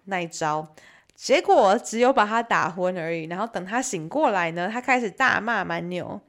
[0.04, 0.76] 那一招。
[1.16, 3.24] 结果只有把他打昏而已。
[3.24, 6.22] 然后等他醒过来呢，他开始大骂蛮牛。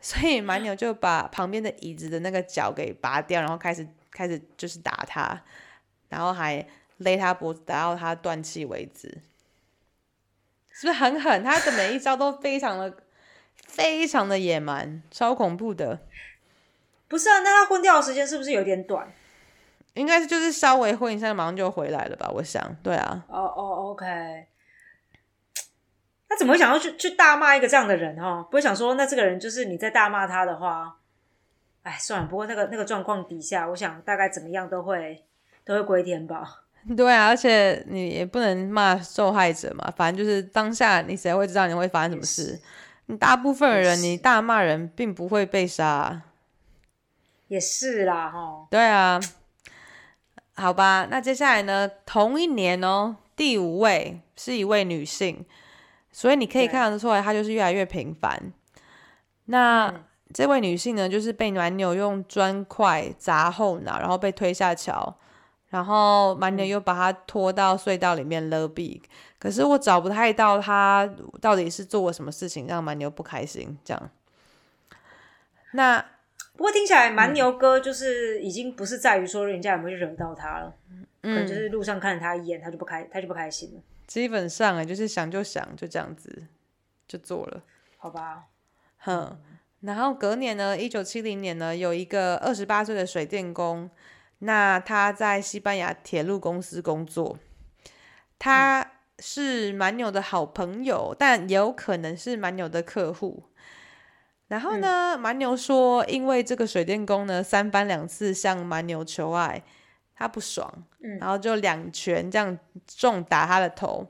[0.00, 5.42] 所以蛮牛就把旁边的椅子的那个脚给拔掉，然后开始开始就是打他，
[6.08, 6.64] 然后还
[6.98, 9.08] 勒他脖子，打到他断气为止，
[10.70, 11.42] 是不是很狠？
[11.42, 12.96] 他的每一招都非常的
[13.56, 15.98] 非常的野蛮，超恐怖的。
[17.08, 19.10] 不是啊，那他昏掉的时间是不是有点短？
[19.94, 22.30] 应该是就是稍微昏一下，马上就回来了吧？
[22.32, 23.24] 我想，对啊。
[23.28, 24.46] 哦哦，OK。
[26.28, 28.42] 他怎么会想要去去大骂一个这样的人哈？
[28.50, 30.98] 不会想说，那这个人就是你在大骂他的话，
[31.82, 32.26] 哎，算了。
[32.28, 35.24] 不过那个那个状况底下，我想大概怎么样都会
[35.64, 36.64] 都会归天吧。
[36.96, 39.92] 对啊，而且你也不能骂受害者嘛。
[39.96, 42.60] 反正就是当下，你谁会知道你会发生什么事？
[43.06, 46.22] 你大部分人，你大骂人并不会被杀。
[47.48, 48.66] 也是啦，哈。
[48.70, 49.20] 对啊，
[50.56, 51.06] 好吧。
[51.10, 51.90] 那接下来呢？
[52.06, 55.44] 同一年哦，第五位是一位女性。
[56.10, 58.52] 所以你可以看得出来，她就是越来越频繁。
[59.44, 59.94] 那
[60.34, 65.16] 这位女性呢，就是被蛮牛用砖块砸后脑，然后被推下桥，
[65.68, 69.00] 然后蛮牛又把她拖到隧道里面勒毙。
[69.38, 71.08] 可是我找不太到她
[71.40, 73.78] 到底是做了什么事情让蛮牛不开心。
[73.84, 74.10] 这样，
[75.72, 76.04] 那
[76.58, 80.74] 不过听起来蛮牛哥就是已经不是在于说人家有没有惹到他了，
[81.22, 83.80] 可能就是路上看了他一眼，他就不开，他就不开心了。
[84.08, 86.48] 基本上啊，就是想就想，就这样子
[87.06, 87.62] 就做了，
[87.96, 88.46] 好吧。
[88.96, 89.38] 哼，
[89.82, 93.88] 然后隔年呢，一九七零年呢，有一个二十八岁的水电工，
[94.40, 97.38] 那他在西班牙铁路公司工作，
[98.36, 103.44] 他是蛮牛的好朋友，但也有可能是蛮牛的客户。
[104.48, 109.62] 然后呢，蛮牛说，因为这个水电工呢，三番两次向蛮牛求爱。
[110.20, 110.68] 他不爽，
[111.20, 114.04] 然后就两拳这样重打他的头，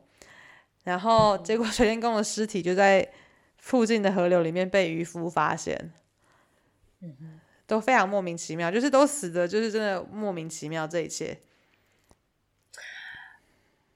[0.85, 3.07] 然后结果水电工的尸体就在
[3.59, 5.93] 附近的河流里面被渔夫发现，
[7.03, 11.37] 嗯都非常莫名其妙，就是都死的，就是真的莫名其妙这一切。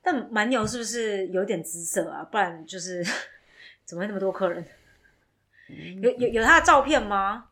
[0.03, 2.22] 但蛮牛是不是有点姿色啊？
[2.24, 3.03] 不然就是
[3.86, 4.62] 怎么会那么多客人？
[6.01, 7.47] 有有有他的照片吗？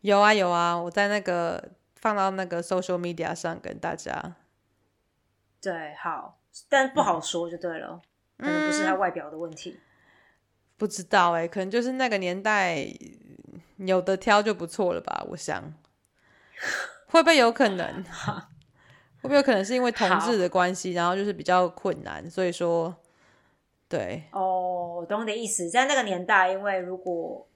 [0.00, 1.70] 有啊有啊，我在那个。
[2.00, 4.36] 放到那个 social media 上跟大家。
[5.60, 6.38] 对，好，
[6.68, 8.00] 但不好说就对了，
[8.38, 9.80] 可能不是他外表的问题。
[10.76, 12.86] 不知道哎，可能就是那个年代
[13.78, 15.26] 有的挑就不错了吧？
[15.30, 15.74] 我想，
[17.10, 18.04] 会不会有可能？
[18.04, 22.94] 会不会有可能是因为同志的关系，然后就是比较困难，所以说，
[23.88, 24.22] 对。
[24.30, 27.47] 哦，懂你的意思，在那个年代，因为如果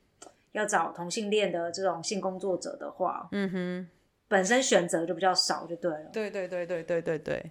[0.53, 3.89] 要找同性恋的这种性工作者的话，嗯哼。
[4.29, 6.09] 本身选择就比较少，就对了。
[6.11, 7.51] 对对对对对对对，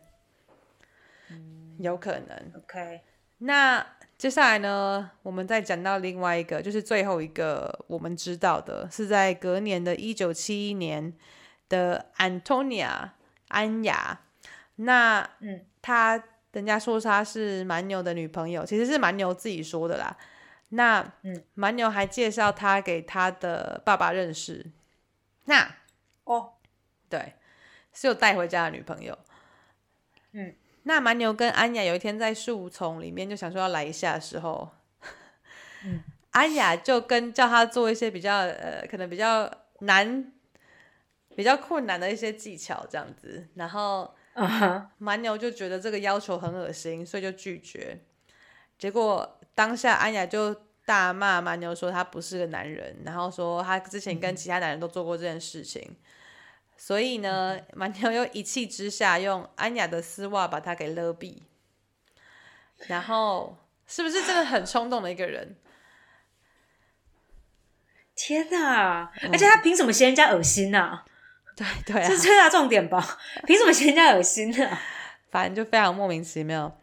[1.77, 2.51] 有可能。
[2.57, 3.01] OK，
[3.37, 3.85] 那
[4.17, 11.13] 接下来呢，我们再讲到另外一个，就是最后一个我们知道的，是在隔年的一九七一年
[11.69, 13.09] 的 Antonia
[13.49, 14.21] 安雅。
[14.77, 16.23] 那嗯，他
[16.53, 20.17] 人家说他是蛮牛的女朋友，其实是蛮牛自己说的啦。
[20.71, 24.65] 那嗯，蛮牛还介绍他给他的爸爸认识。
[25.45, 25.75] 那
[26.25, 26.53] 哦。
[27.09, 27.33] 对，
[27.91, 29.17] 是有带回家的女朋友。
[30.31, 34.71] 嗯，那蛮牛跟安雅有一天在树丛里面就想说要来一下的时候，
[35.83, 36.01] 嗯，
[36.31, 40.31] 安雅就跟叫他做一些比较呃，可能比较难、
[41.35, 44.15] 比较困难的一些技巧这样子，然后
[44.97, 47.99] 蛮牛就觉得这个要求很恶心，所以就拒绝。
[48.77, 50.55] 结果当下安雅就
[50.85, 55.95] 大骂蛮牛说他不是个男人，然后说他之前跟其他男人都做过这件事情。
[56.75, 61.37] 所以呢，蛮牛又一气之下用安雅的丝袜把他给勒毙，
[62.87, 63.55] 然后
[63.85, 65.55] 是不是真的很冲动的一个人？
[68.15, 69.11] 天哪！
[69.31, 71.03] 而且他凭什么嫌人家恶心呢？
[71.55, 73.19] 对对啊这，是最大重点吧？
[73.45, 74.77] 凭什么嫌人家恶心呢？
[75.29, 76.75] 反正就非常莫名其妙。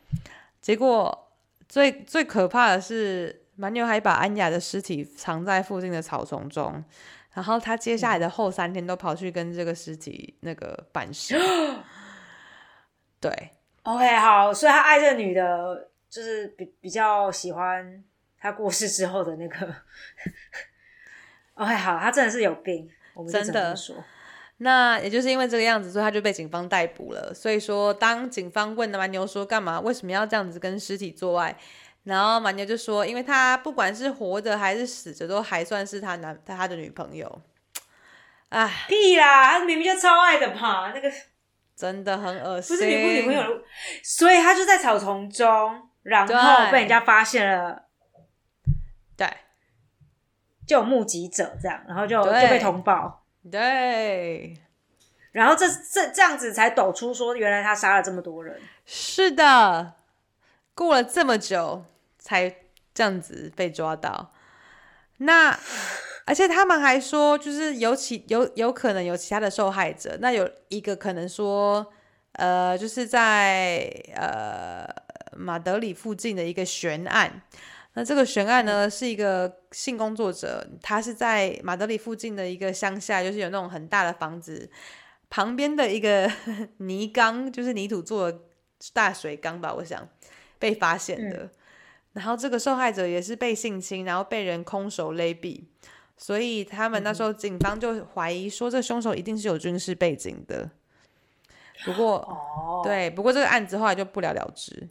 [0.61, 1.28] 结果
[1.69, 6.83] 最最可怕的是，蛮牛还把安雅的尸体藏在附近的草丛中，
[7.35, 11.39] 然后他接下来的后三天都跑去跟这个尸体那个办事。
[13.21, 13.51] 对
[13.83, 18.03] OK，好，所以他爱这个女的，就是比比较喜欢
[18.39, 19.75] 他过世之后的那个。
[21.55, 23.97] OK，好，他真的是有病，我们真的说。
[24.59, 27.33] 那也就是因为这个样子，所以他就被警方逮捕了。
[27.33, 31.57] 所以说，当警方问蛮牛说干嘛，为什么要这样子跟尸体做爱，
[32.05, 37.41] 然后蛮牛就说，因为他不管是活着还是死着，都还算是他男他的女朋友。
[38.49, 41.13] 哎，屁啦，他明明就超爱的嘛，那个
[41.77, 42.77] 真的很恶心。
[42.77, 43.63] 不是女不女朋友，
[44.03, 47.85] 所以他就在草丛中，然后被人家发现了，
[49.17, 49.31] 对
[50.67, 54.57] 就有目击者这样，然后就就被通报，对，
[55.33, 58.61] 然后这这这样子才抖出说，原来他杀了这么多人。
[58.85, 59.95] 是的，
[60.75, 61.85] 过了这么久
[62.19, 62.55] 才
[62.93, 64.33] 这样子被抓到。
[65.19, 65.59] 那
[66.27, 70.17] 而且他们还说，就是有其有有可能有其他的受害者。
[70.21, 71.93] 那有一个可能说，
[72.33, 74.87] 呃，就是在呃
[75.37, 77.43] 马德里附近的一个悬案。
[77.99, 84.71] 那这个悬案呢，是一个性工作者，他是在马德里附近的一个乡下，就是有那种很大的房子，
[85.29, 86.31] 旁边的一个
[86.79, 88.39] 泥缸，就是泥土做的
[88.93, 90.09] 大水缸吧，我想
[90.61, 91.51] 被发现的。
[92.13, 95.65] 然后这个受害者也是被性侵，然后被人空手勒毙，
[96.17, 100.71] 所以他们那时候警方就怀疑说，这凶手一定是有军事背景的。
[101.85, 104.89] 不过，哦，对，不过这个案子后来就不了了之。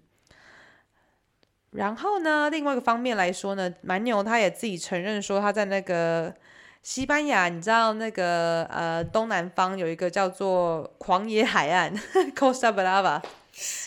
[1.71, 6.33] 然后呢，另外一个方面来说呢，蛮牛他也自己承认说他在那个
[6.81, 11.93] 西班牙，你知道那个呃东南方有一个叫做狂野海岸
[12.35, 13.21] （Costa Brava），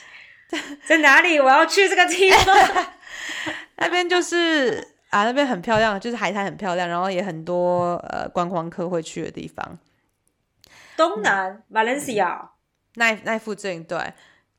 [0.87, 1.41] 在哪里？
[1.41, 2.87] 我要去这个地方。
[3.77, 9.79] 那边就是啊，那边很漂亮，就是海滩很漂亮，然后也很多呃观光客会去的地方。
[10.97, 12.49] 东南 Valencia，
[12.97, 13.99] 那那附近对，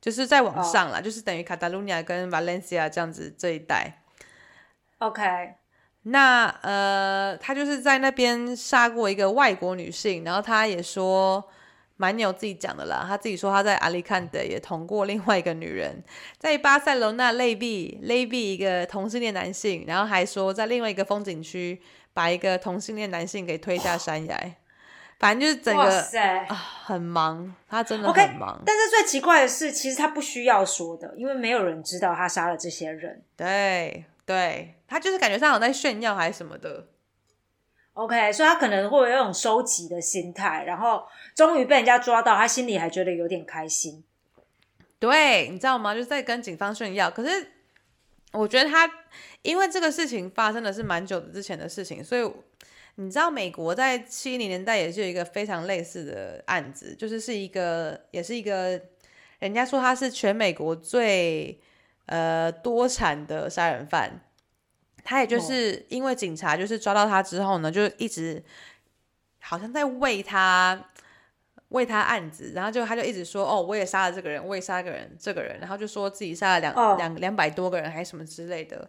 [0.02, 4.02] 就是在往上啦，就是等于卡塔卢尼亚跟 Valencia 这样子这一带。
[4.98, 5.22] OK，
[6.04, 11.48] 那呃，他就是在那边杀过一个外国女性，然后他也说，
[11.98, 16.04] 蛮牛自己讲的啦，他自己说他在阿里坎德也同过另外一个女人，
[16.40, 21.80] 在巴塞罗那勒毙勒毙一个同性恋男性，然后还说在另外一个风景区
[22.14, 24.56] 把一个同性恋男性给推下山崖，
[25.22, 28.60] 反正就是整哇个塞啊很忙，他真的很忙。
[28.66, 33.24] 但是最奇怪的是，其实他不需要说的，因为没有人知道他杀了这些人。
[33.38, 36.88] 对对，他就是感觉上有在炫耀还是什么的。
[37.94, 41.06] OK，所以他可能会有一种收集的心态，然后
[41.36, 44.04] 终于被人家抓到，他心里还觉得有点开心。
[44.98, 45.94] 对，你知道吗？
[45.94, 47.12] 就是在跟警方炫耀。
[47.12, 47.52] 可是
[48.32, 48.90] 我觉得他
[49.42, 52.32] 因为这个事情发生的是蛮久之前的事情，所以
[53.02, 58.80] 你知道美国在七零年代也是有一个非常类似的案子，就是是一个也是一个
[59.40, 61.60] 人家说他是全美国最
[62.06, 64.22] 呃多产的杀人犯。
[65.04, 68.44] 他也就是因为警察就是抓到他之后呢，就一直
[69.40, 70.90] 好像在为他
[71.70, 78.88] 为他案子，然后就他就一直说哦，我也杀了这个人，我也杀了个人，这个人，然后就说自己杀了两、哦两两百多个人还是什么之类的。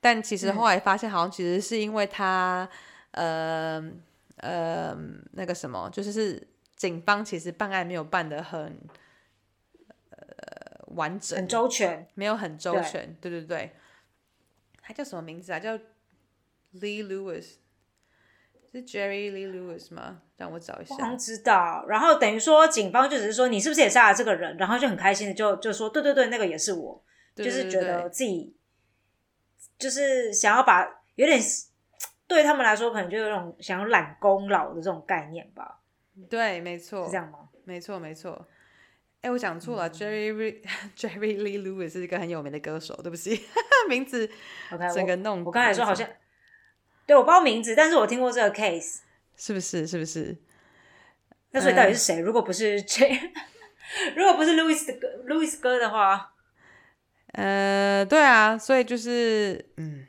[0.00, 2.68] 但其实后来发现，好像其实是因为他，
[3.14, 3.82] 呃
[4.36, 4.96] 呃，
[5.32, 8.78] 那个什么，就是是警方其实办案没有办得很
[10.10, 13.72] 呃完整，很周全，没有很周全，对对对。
[14.86, 15.58] 他叫什么名字啊？
[15.58, 15.78] 叫
[16.74, 17.54] Lee Lewis，
[18.70, 20.20] 是 Jerry Lee Lewis 吗？
[20.36, 21.06] 让我找一下我好。
[21.06, 21.86] 像知道。
[21.88, 27.02] 然后等于说，警方就只是说你是不是也杀了这个人，然后就很开心的就就说对对对，那个也是我，
[27.34, 28.54] 对对就是觉得自己
[29.78, 30.84] 就是想要把
[31.14, 31.40] 有点
[32.26, 35.80] 对他们来说，可能就有种想要揽功劳的这种概念吧，
[36.30, 37.48] 对，没错是这，样吗？
[37.64, 38.48] 没错，没错。
[39.20, 40.62] 哎，我讲嗯错了、j e r r y Lee-
[40.96, 43.42] Jerry Lee Lewis 是一个很有名的歌手，对不起，
[43.88, 44.30] 名字
[44.70, 45.44] OK，整个我弄。
[45.44, 46.06] 我刚才说好像，
[47.06, 49.00] 对我不知道名字，但是我听过这个 case。
[49.36, 49.86] 是不是？
[49.86, 50.36] 是不是？
[51.52, 52.20] 那所以到底是谁？
[52.20, 53.18] 如果不是 J，
[54.14, 56.34] 如果不是 Louis 的歌，Louis 哥的话，
[57.32, 60.06] 呃，对啊，所以就是，嗯，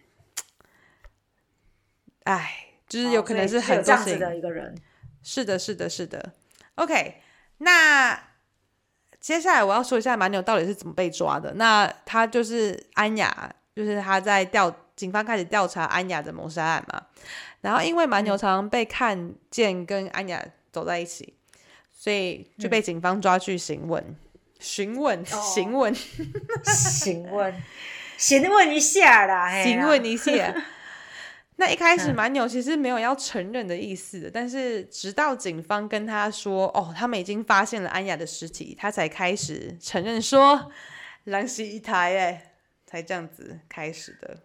[2.26, 4.76] 哎，就是有可能哦所以有这样子的一个人。
[5.24, 6.34] 是的，是的，是的。
[6.76, 7.16] OK，
[7.58, 8.22] 那
[9.20, 11.54] 接下来我要说一下蛮牛到底是怎么被抓的。
[11.56, 17.02] 那他就是安雅，就是他在调警方开始调查安雅的谋杀案嘛。
[17.62, 21.34] 然后因为蛮牛常常被看见跟安雅走在一起，
[21.92, 24.16] 所以就被警方抓去询问，
[24.60, 25.96] 询问，询问，
[26.64, 27.64] 询问，
[28.18, 30.56] 询问一下啦，询问一下。
[31.58, 40.70] 那一开始蛮牛其实没有要承认的意思的，但是直到警方跟他说：“哦，他们已经发现了安雅的尸体”，他才开始承认说
[41.24, 42.54] ：“狼溪一台，哎，
[42.86, 44.40] 才这样子开始的。”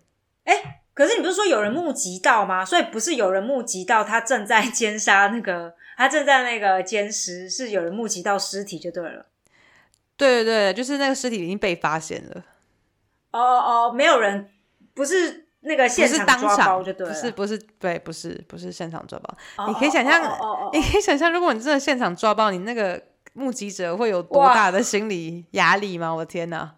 [0.46, 2.64] 哎，可是你不是说有人目击到吗？
[2.64, 9.26] 所以不是有人目击到他正在奸杀那个，他正在那个奸尸，是有人目击到尸体就对了。
[10.16, 12.44] 对对对，就是那个尸体已经被发现了。
[13.32, 14.48] 哦哦，没有人，
[14.94, 15.48] 不是。
[15.62, 19.66] 那个现场抓包就对了，不是不是对，不是不是现场抓包。
[19.68, 20.22] 你可以想象，
[20.72, 23.00] 你可以想象，如果你真的现场抓包，你那个
[23.34, 26.10] 目击者会有多大的心理压力吗？
[26.12, 26.72] 我的天哪！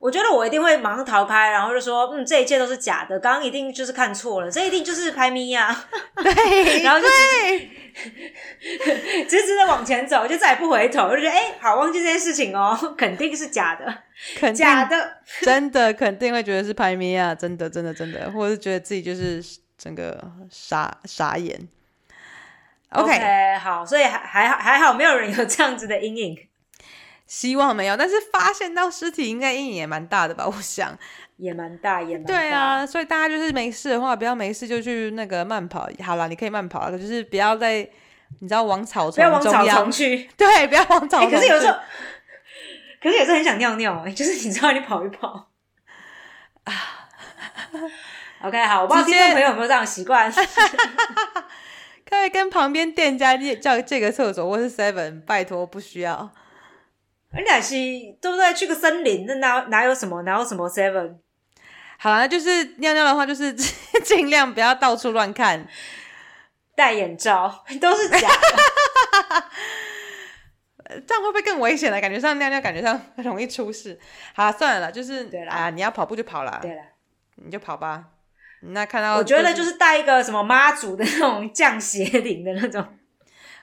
[0.00, 5.84] 我觉得我一定会马上逃开，然后就说：“嗯，这一切都是假的，刚刚一定就是看错了，这一定就是拍咪呀。
[6.16, 7.06] ”对，然后就
[9.28, 19.44] 直直的往前走，就再也不回头，我就觉得哎，好，忘记这件事情哦， 肯定是假的，假的，真的肯定会觉得是拍咪呀，真的，真的，真的，或者是觉得自己就是
[19.76, 20.18] 整个
[20.50, 21.68] 傻傻眼。
[22.92, 26.38] OK，好，所以还还还好，没有人有这样子的阴影。
[27.30, 30.44] 希望没有，但是发现到尸体应该阴影也蛮大的吧？
[30.48, 30.98] 我想
[31.36, 32.84] 也蛮大，也蛮对啊。
[32.84, 35.88] 所以大家就是没事的话，不要没事就去那个慢跑。
[36.04, 37.88] 好了，你可以慢跑，可就是不要在
[38.40, 40.28] 你知道往草丛，不要往草丛去。
[40.36, 41.30] 对，不要往草丛。
[41.30, 41.78] 可是有时候，
[43.00, 45.50] 可是有时候很想尿尿，就是你知道，你跑一跑
[46.64, 46.74] 啊。
[48.42, 50.28] OK，好，我不知道听众朋友有没有这样习惯，
[52.10, 56.28] 可以跟旁边店家叫这个厕所，或是 Seven，拜托，不需要。
[57.32, 57.74] 而且是
[58.20, 58.52] 对不对？
[58.54, 60.22] 去个森林，那哪哪有什么？
[60.22, 61.16] 哪有什么 seven？
[61.98, 63.52] 好了，就是尿尿的话，就是
[64.04, 65.66] 尽量不要到处乱看，
[66.74, 69.44] 戴眼罩都是假的，
[71.06, 72.00] 这样会不会更危险呢？
[72.00, 73.98] 感觉上尿尿，感觉上很容易出事。
[74.34, 76.82] 好，算了，就是对啊，你要跑步就跑了，对了，
[77.36, 78.06] 你就跑吧。
[78.62, 82.84] 那看到我觉得就是带一个什么妈祖的那种降邪灵的那种。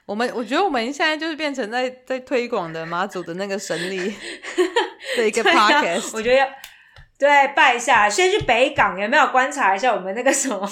[0.07, 3.97] 我们我觉得我们现在就是变成在在推广的妈祖的那个神力
[5.17, 6.15] 的一个 podcast。
[6.15, 6.47] 我觉得要
[7.19, 10.65] 对拜一下，先去北港有没有观察一下我们那个什么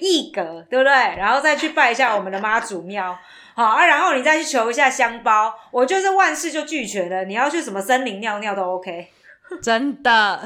[0.00, 0.92] 义阁，对不对？
[0.92, 3.16] 然后再去拜一下我们的妈祖庙，
[3.54, 3.86] 好啊。
[3.86, 7.24] 然后你再去求一下香包，我就是万事就俱全了。
[7.26, 9.06] 你要去什么森林尿尿都 OK，
[9.62, 10.42] 真的，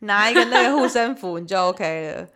[0.00, 2.28] 拿一个那个护身符你就 OK 了。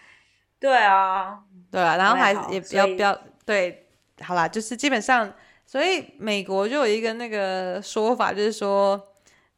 [0.58, 1.36] 对啊，
[1.70, 3.80] 对啊，然后还也不要不要对。
[4.22, 5.32] 好啦，就是基本上，
[5.66, 9.08] 所以美国就有一个那个说法，就是说，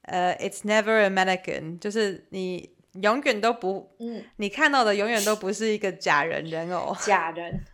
[0.03, 2.71] 呃，it's never a mannequin，就是你
[3.03, 7.65] 永远都不，嗯，你看到的永远都不是一个假人人偶， 假人。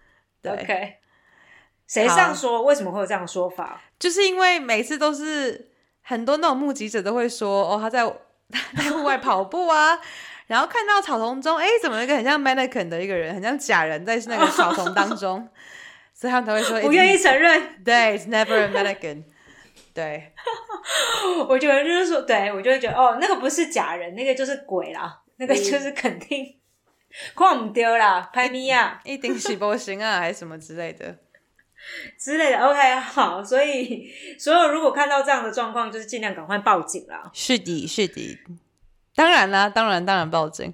[0.44, 0.94] OK，
[1.86, 2.62] 谁这样说？
[2.62, 3.82] 为什么会有这样说法？
[3.98, 5.70] 就是因为每次都是
[6.02, 8.04] 很多那种目击者都会说，哦，他在
[8.76, 9.98] 在户外跑步啊，
[10.46, 15.46] 然后看到草丛中，哎，怎么一个很像 mannequin 的一个人，很像假人在那个草丛当中。
[16.20, 17.82] 所以他们才会说 不愿意承认。
[17.82, 19.22] 对，it's never a mannequin。
[19.94, 20.32] 对，
[21.48, 26.54] 我觉得就是说，对我就会觉得，哦，那个不是假人，那个就是鬼啦，那个就是肯定
[27.34, 31.16] 逛唔丢啦，拍咪呀，一定是波行啊，还是什么之类的
[32.18, 32.58] 之类的。
[32.58, 37.30] OK，好，所以所有如果看到这样的状况，就是尽量赶快报警啦。
[37.32, 38.38] 是的，是的，
[39.16, 40.72] 当然啦，当然，当然报警。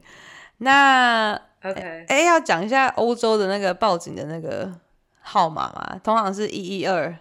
[0.59, 4.81] 那 OK，哎，要讲一下欧洲的那个报警的那个。
[5.27, 7.19] 号码嘛，通常是一一二。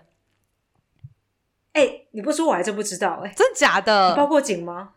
[1.74, 4.12] 哎，你不说我还真不知道哎，真假的？
[4.12, 4.92] 你报过警吗？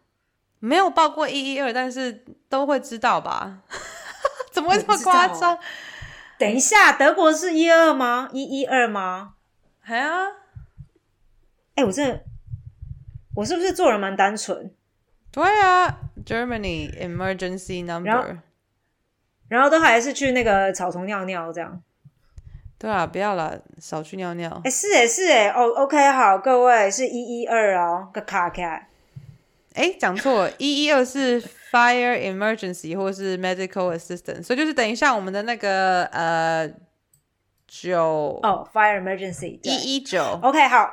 [0.61, 3.61] 没有报过一一二，但是都会知道吧？
[4.53, 5.59] 怎么会这么夸张？
[6.39, 8.29] 等一下，德国是一二吗？
[8.33, 9.35] 一一二吗？
[9.81, 10.27] 还啊？
[11.77, 12.25] 哎，我这
[13.37, 14.71] 我是不是做人蛮单纯？
[15.31, 18.39] 对啊，Germany emergency number，
[19.49, 21.83] 然后都还是去那个草丛尿尿这样。
[22.79, 24.61] 对啊，不要了，少去尿尿。
[24.65, 28.89] 哎，是哎，是哎，哦，OK，好，各位是一一二哦，个卡开。
[29.75, 36.69] 哎，讲错，一一二是 fire emergency 或是 medical assistance，所以就是等一下我们的那个呃
[37.67, 40.89] 九哦，fire emergency 一一九，OK，好，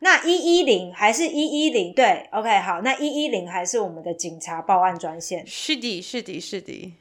[0.00, 1.94] 那一一零还是一一零？
[1.94, 5.46] 对，OK，好，那一一零还是我们的警察报案专线。
[5.46, 6.94] 是的，是的，是的。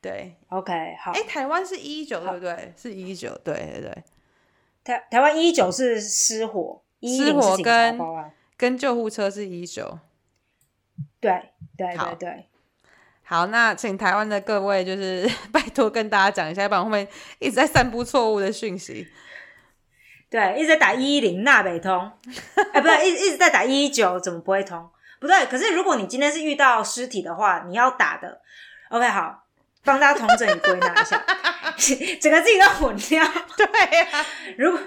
[0.00, 1.12] 对，OK，好。
[1.12, 2.72] 哎，台湾是一九，对不对？
[2.76, 4.04] 是一九，对对对。
[4.82, 7.98] 台台湾一九是失火，失火跟
[8.56, 9.98] 跟救护车是一九。
[11.20, 12.46] 对对对对。
[13.22, 17.06] 好，那请台湾的各位就是 拜托跟大家讲一下，不然后面
[17.38, 19.06] 一直在散布错误的讯息。
[20.30, 22.10] 对，一直在打一一零，那北通，
[22.72, 24.88] 哎，不对，一一直在打一一九，怎么不会通？
[25.20, 28.40] 不对，可是如果你今天是遇到尸体的话，你要打的
[28.88, 29.44] ，OK，好，
[29.84, 31.24] 帮大家统整与归纳一下，
[32.20, 33.24] 整个自己都混掉。
[33.56, 34.26] 对呀、
[34.56, 34.80] 如果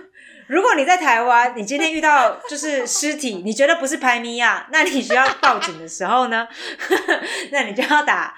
[0.48, 6.48] 如果你在台湾，你今天遇到就是尸体，你觉得不是拍咪呀，那你需要报警的时候呢，
[7.52, 8.36] 那你就要打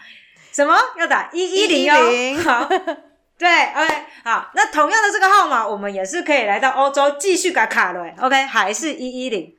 [0.52, 0.78] 什么？
[0.98, 1.98] 要打一一零哦。
[2.10, 2.70] 110好，
[3.38, 3.94] 对，OK，
[4.24, 4.52] 好。
[4.54, 9.54] 那同样的这个号码，我们也是可以来到欧洲继续给卡了，OK，还是一一零。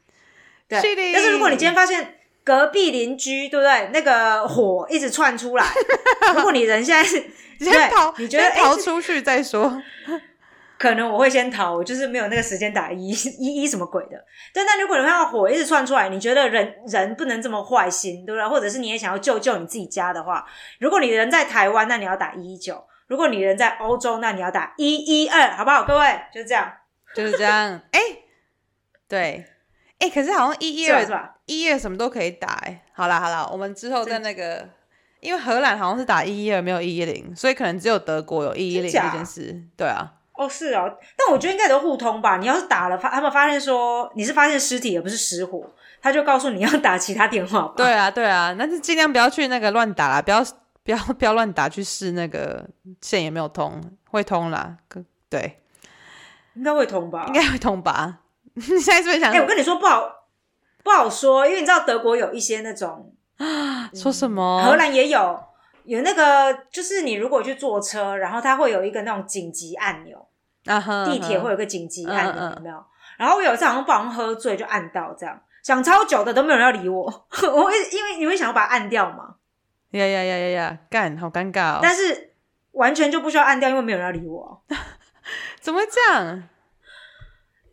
[0.69, 0.81] 对，
[1.13, 2.16] 但是如果你今天发现
[2.47, 3.91] 隔壁邻居，对不对？
[3.93, 5.67] 那个火一直窜出来，
[6.37, 7.21] 如果你人现在是
[7.59, 9.83] 先逃，对你觉得逃出去再说。
[10.79, 14.25] 可能我会先逃，我就是没有那个时间打一一一什么鬼的。
[14.55, 18.47] 但，但如果你看到火一直窜出来，你觉得人人不能这么坏心，对不对？
[18.47, 20.47] 或者是你也想要救救你自己家的话，
[20.79, 22.77] 如果你人在台湾，那你要打一一九；
[23.09, 25.83] 如果你人在欧洲，那你要打一一二，好不好？
[25.83, 26.71] 各位，就是这样，
[27.13, 27.81] 就是这样。
[27.91, 28.01] 哎、
[29.09, 29.47] 对，
[29.99, 31.36] 哎、可是好像一一二是吧？
[31.47, 34.69] 一一二什么都可以打、哎，好啦好啦，我们之后在那个，
[35.21, 39.63] 因为荷兰好像是打一一二，没有一一零，所以可能只有德国有一一零这件事。
[39.77, 42.37] 对啊，哦，是哦，但我觉得应该都互通吧。
[42.37, 45.65] 你要是打了，发他们发现说你是发现尸体而不是失火，
[46.03, 47.75] 他就告诉你要打其他电话吧。
[47.77, 50.45] 对啊，对啊，那就尽量不要去那个乱打啦，不要
[50.83, 52.69] 不要不要乱打去试那个
[53.01, 53.81] 线有没有通，
[54.11, 54.77] 会通啦。
[55.31, 55.61] 对，
[56.55, 57.25] 应该会通吧？
[57.29, 58.19] 应该会通吧？
[58.55, 60.16] 你 现在是不是想哎、我跟你说不好
[60.87, 64.63] 不好说，因为你知道德国有一些那种啊说什么？
[64.65, 65.37] 荷兰也有
[65.83, 70.25] 有那个，就是你如果去坐车，然后它会有一个那种紧急按钮，
[70.67, 72.81] 啊哈，地铁嗯会有个紧急按钮，有没有？
[73.19, 77.03] 然后我有一次好像不小心喝醉就按到，这样想超久的都没有人要理我，
[77.53, 79.35] 我会因为你会想要把它按掉嘛，
[79.91, 81.81] 呀呀呀呀呀，干，好尴尬哦！
[81.83, 82.35] 但是
[82.73, 84.63] 完全就不需要按掉，因为没有人要理我。
[85.61, 86.45] 怎么会这样？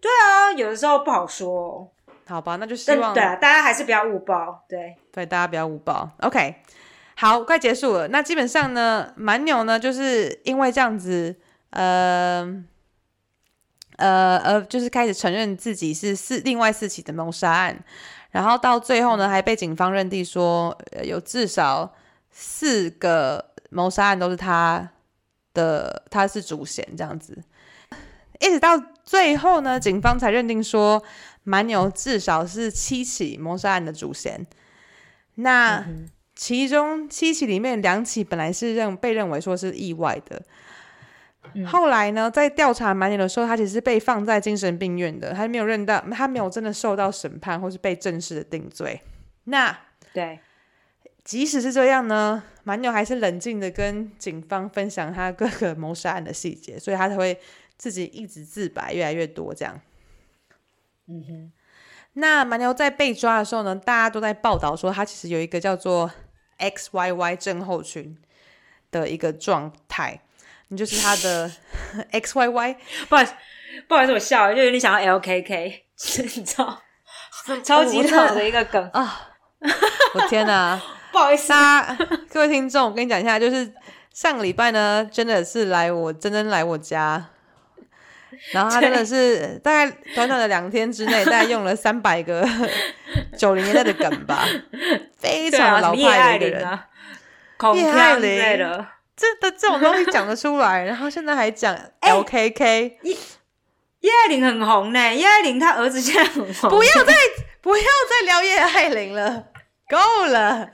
[0.01, 1.87] 对啊，有的时候不好说哦，
[2.25, 4.63] 好吧，那就希但望对啊，大家还是不要误报。
[4.69, 6.09] 对，对大家不要误报。
[6.21, 6.55] OK，
[7.17, 8.07] 好，快结束了。
[8.07, 11.35] 那基本上呢，蛮牛呢，就是因为这样子，
[11.71, 12.63] 呃
[13.97, 17.83] 呃呃，就是开始承认自己是四另外四起的谋杀案，
[18.31, 21.93] 然后到最后呢，还被警方认定说，呃、有至少
[22.31, 24.89] 四个谋杀案都是他
[25.53, 27.43] 的，他是主嫌这样子。
[28.39, 31.01] 一直到最后呢，警方才认定说，
[31.43, 34.45] 蛮牛至少是七起谋杀案的主嫌。
[35.35, 40.41] 那、嗯其中七起里面两起本来是认被认为说是意外的，
[41.53, 48.99] 嗯后来呢，在调查蛮牛的时候，他其实是被放在精神病院的，他没有认到，他没有真的受到审判或是被正式的定罪。
[49.43, 49.77] 那
[50.11, 50.39] 对，
[51.23, 57.39] 即使是这样呢，蛮牛还是冷静的跟警方分享他各个谋杀案的细节，所以他才会
[57.77, 59.79] 自己一直自白越来越多这样。
[61.07, 61.51] 嗯哼，
[62.13, 66.09] 那蛮牛在被抓的时候呢，大家都在报道说他其实有一个叫做
[66.59, 68.17] XYY 症候群
[68.91, 70.21] 的一个状态，
[70.69, 71.51] 你就是他的
[72.13, 72.75] XYY
[73.09, 73.33] 不好意思，
[73.87, 75.81] 不好意思，我笑了，就有点想要 LKK，
[76.37, 76.81] 你知道，
[77.63, 79.29] 超级老的一个梗，啊！
[80.13, 80.81] 我天哪！
[81.11, 83.71] 不好意思，大家各位听众，我跟你讲一下，就是
[84.13, 87.29] 上个礼拜呢，真的是来我真真来我家，
[88.51, 92.47] 然后他真的是大概短短的两天之内，大概用了 三百个
[93.37, 94.45] 九零年代的梗吧，
[95.17, 96.79] 非常老派的一个人。
[97.75, 98.87] 叶爱玲的。
[99.15, 106.69] 这的这种东西讲得出来，然后现在还讲 LKK，、叶爱玲很红呢，叶爱玲她儿子现在很红。
[106.69, 107.13] 不要再
[107.61, 109.45] 不要再聊叶爱玲了，
[109.87, 110.67] 够了。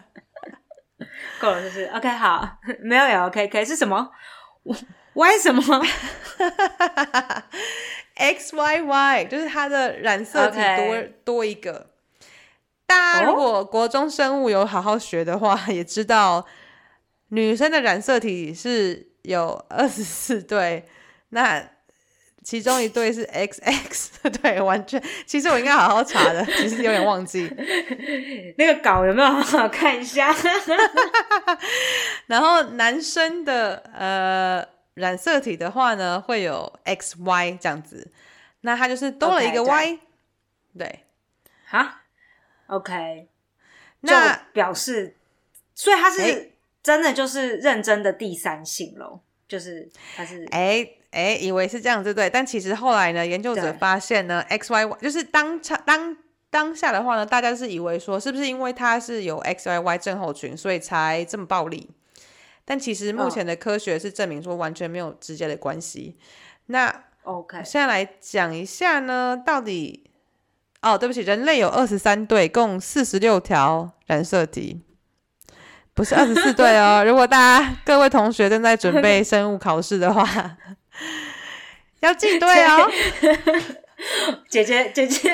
[1.40, 2.48] 够了，就是 OK 好，
[2.82, 4.10] 没有 LKK 是什么
[5.14, 5.62] ？Y 什么？
[8.16, 11.92] X Y Y 就是它的染色体多多一个。
[12.86, 16.46] 大家如果国中生物有好好学的话，也知道
[17.30, 20.86] 女生的染色体是有二十四对，
[21.30, 21.64] 那
[22.44, 25.02] 其中一对是 X X， 对，完全。
[25.26, 27.48] 其实我应该好好查的， 只是有点忘记。
[28.58, 30.36] 那个稿有没有好好看一下？
[32.28, 34.66] 然后男生的呃
[35.00, 38.12] 染色体的话呢，会有 X Y 这样子，
[38.62, 40.00] 那它就是多了一个 OK，Y，
[40.78, 41.06] 对。
[41.66, 42.02] 哈
[42.68, 43.28] ？OK，
[44.02, 45.16] 那就表示，
[45.74, 56.18] 所以它是真的就是认真的第三性咯，就是它是哎哎，以为是这样子对，但其实后来呢，研究者发现呢，X Y Y 就是当差当
[56.50, 61.90] 当下的话呢，大家是以为说是不是因为他是有 X Y Y 症候群，所以才这么暴力？
[62.70, 66.16] 但其实目前的科学是证明说完全没有直接的关系。
[66.68, 70.12] 那 OK，现在来讲一下呢，到底
[70.84, 74.84] 哦，对不起，人类有二十三对，共四十六条染色体，
[75.96, 77.02] 不是二十四对哦。
[77.08, 80.58] 如果大家各位同学正在准备生物考试的话，
[82.02, 82.88] 要记对哦。
[84.48, 85.34] 姐姐姐姐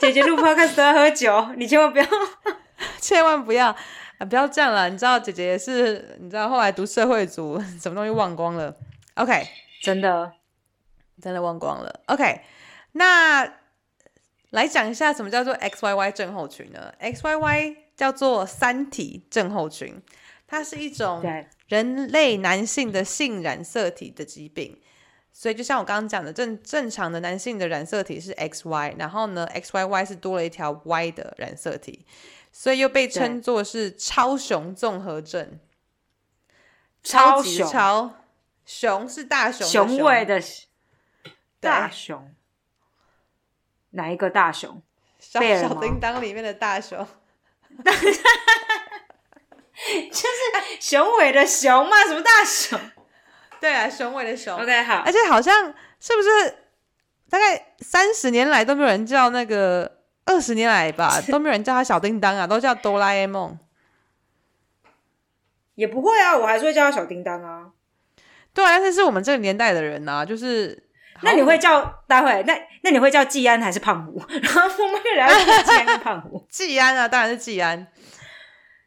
[0.00, 2.06] 姐姐录 podcast 都要喝酒，你千万不要，
[2.98, 3.76] 千万不要
[4.18, 4.24] 啊！
[4.24, 8.74] 不要这样了，你知道姐姐也是，你知道后来读社会组， 什么东西忘光了
[9.14, 9.46] ？OK，
[9.82, 10.32] 真的
[11.20, 12.00] 真的忘光了。
[12.06, 12.40] OK，
[12.92, 13.44] 那
[14.50, 20.00] 来讲一下什么叫做 XYY 症候群呢？XYY 叫做三体症候群，
[20.46, 21.22] 它是一种
[21.68, 24.78] 人类男性的性染色体的疾病。
[25.32, 32.06] 所以就像我刚刚讲的，正正常的男性的染色体是 XY，然后呢，XYY 是多了一条 Y 的染色体，
[32.58, 35.60] 所以又被称作是超雄综合症。
[37.02, 38.14] 超雄超
[38.64, 41.30] 雄是大熊雄伟的对
[41.60, 42.34] 大熊，
[43.90, 44.82] 哪一个大熊？
[45.18, 47.06] 小小叮当里面的大熊。
[50.10, 52.80] 就是雄伟的熊嘛，什么大熊
[53.60, 54.58] 对啊，雄伟的熊。
[54.58, 56.58] ？OK，好而，且好像是不是
[57.28, 59.95] 大概三十年来都没有人叫那个，
[60.26, 63.58] 二十年来吧 都没有人叫他小叮当啊，都叫哆啦 A 梦。
[65.74, 67.70] 也不会啊，我还是会叫他小叮当啊。
[68.52, 70.88] 对啊，但是是我们这个年代的人呐、就是
[71.22, 74.22] 那你会叫待会那那你会叫季安还是胖虎？
[74.28, 75.26] 然后我们就聊
[75.62, 77.86] 季安跟胖虎， 季安啊，当然是季安。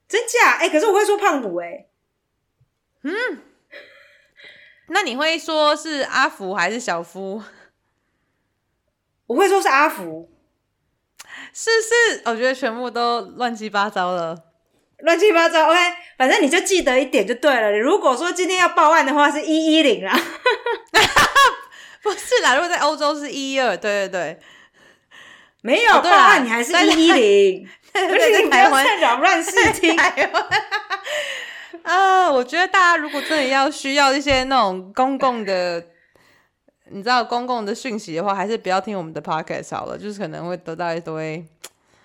[0.08, 0.58] 真假？
[0.60, 1.86] 哎、可是我会说胖虎哎、
[3.04, 3.14] 嗯
[4.92, 7.44] 那你会说是阿福还是小夫？
[9.28, 10.28] 我会说是阿福，
[11.54, 14.36] 是是，我觉得全部都乱七八糟了。
[15.00, 15.70] 乱七八糟。
[15.70, 15.80] OK，
[16.18, 17.72] 反正你就记得一点就对了。
[17.78, 20.14] 如果说今天要报案的话，是一一零啦。
[22.02, 24.40] 不是啦，如果在欧洲是一二，对对对，
[25.62, 27.70] 没有、报案，你还是一一零。
[27.94, 29.98] 而且对你不要在台湾再扰乱视听。
[31.84, 35.84] 啊，我觉得大家如果真的要需要一些那种公共的，
[36.92, 41.46] 你知道公共的讯息的话，还是不要听我们的 podcast 好了，就是可能会得到一堆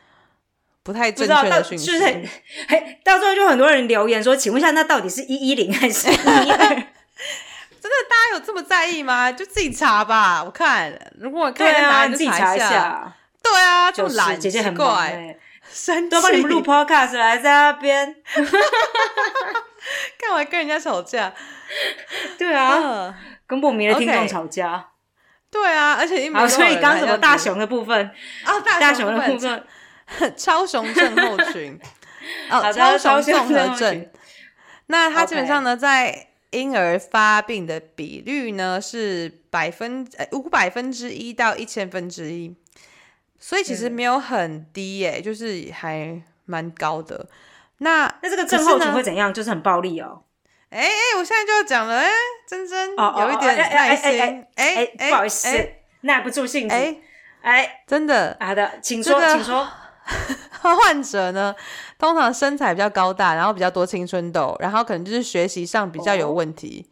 [0.83, 1.87] 不太正确的讯息。
[1.87, 2.29] 就是很
[2.69, 6.59] 嘿，到最后就很多人留言说，请问一下，那到底是一一零还是一一二？
[7.85, 9.31] 真的，大家有这么在意吗？
[9.31, 10.43] 就自己查吧。
[10.43, 12.61] 我看，如果看对啊，在哪里就你自己查一一。
[12.61, 13.15] 下。
[13.43, 15.37] 对啊，就是懒，姐姐很奇忙怪，哎，
[15.71, 18.17] 生都帮你们录 podcast 来在那边。
[20.19, 21.31] 干嘛跟人家吵架？
[22.39, 23.15] 对啊，啊，
[23.55, 24.89] 跟不明的听众吵架。
[25.51, 28.11] 对啊，而且因为好，所以刚刚什么大熊的部分，
[28.45, 29.65] 啊，大大熊熊的部分，
[30.37, 31.79] 超 雄症候群，
[32.51, 34.11] 哦，超超雄雄综合症症候群。
[34.87, 42.55] 那它基本上呢，在婴儿发病的比率呢是百分呃五百分之一到一千分之一，
[43.39, 47.29] 所以其实嗯没有很低耶、就是还蛮高的。
[47.79, 49.33] 那那这个症候群呢会怎样？
[49.33, 50.23] 就是很暴力哦。
[50.75, 52.11] 哎哎，我现在就要讲了，哎，
[52.49, 56.75] 珍珍哦哦有一点哦哎哎耐哎心，哎哎，不好意思哎，耐不住性子。
[56.75, 56.97] 哎，
[57.43, 59.69] 哎，真的，好的，请说，请说。
[60.61, 61.55] 患者呢，
[61.99, 66.91] 通常身材比较高大，然后比较多青春痘，然后可能就是学习上比较有问题。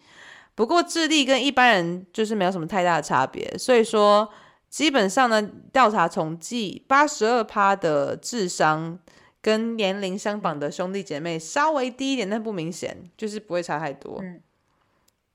[0.55, 4.29] 不过智力跟一般人就是没有什么太大的差别，所以说
[4.69, 8.99] 基本上呢，调查统计，八十二趴的智商
[9.43, 14.19] 跟年龄相仿的兄弟姐妹稍微低一点，但不明显，就是不会差太多。
[14.23, 14.41] 嗯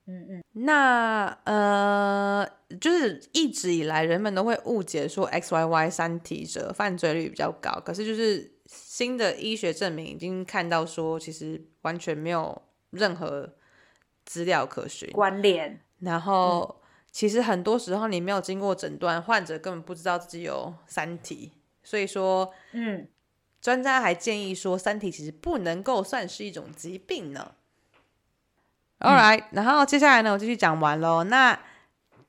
[0.09, 2.49] 嗯嗯，那呃，
[2.79, 13.53] 就是一直以来人们都会误解说 XYY 三体者犯罪率比较高，可是就是新的医学证明已经看到说，其实完全没有任何
[14.23, 15.11] 资料可循。
[15.11, 15.81] 关联。
[15.99, 16.79] 然后、
[17.11, 21.51] 其实很多时候你没有经过诊断，患者根本不知道自己有三体，
[21.83, 23.09] 所以说嗯，
[23.67, 27.51] 专家还建议说，三体其实不能够算是一种疾病呢。
[28.99, 31.25] All right，、然后接下来呢，我继续讲完喽。
[31.25, 31.59] 那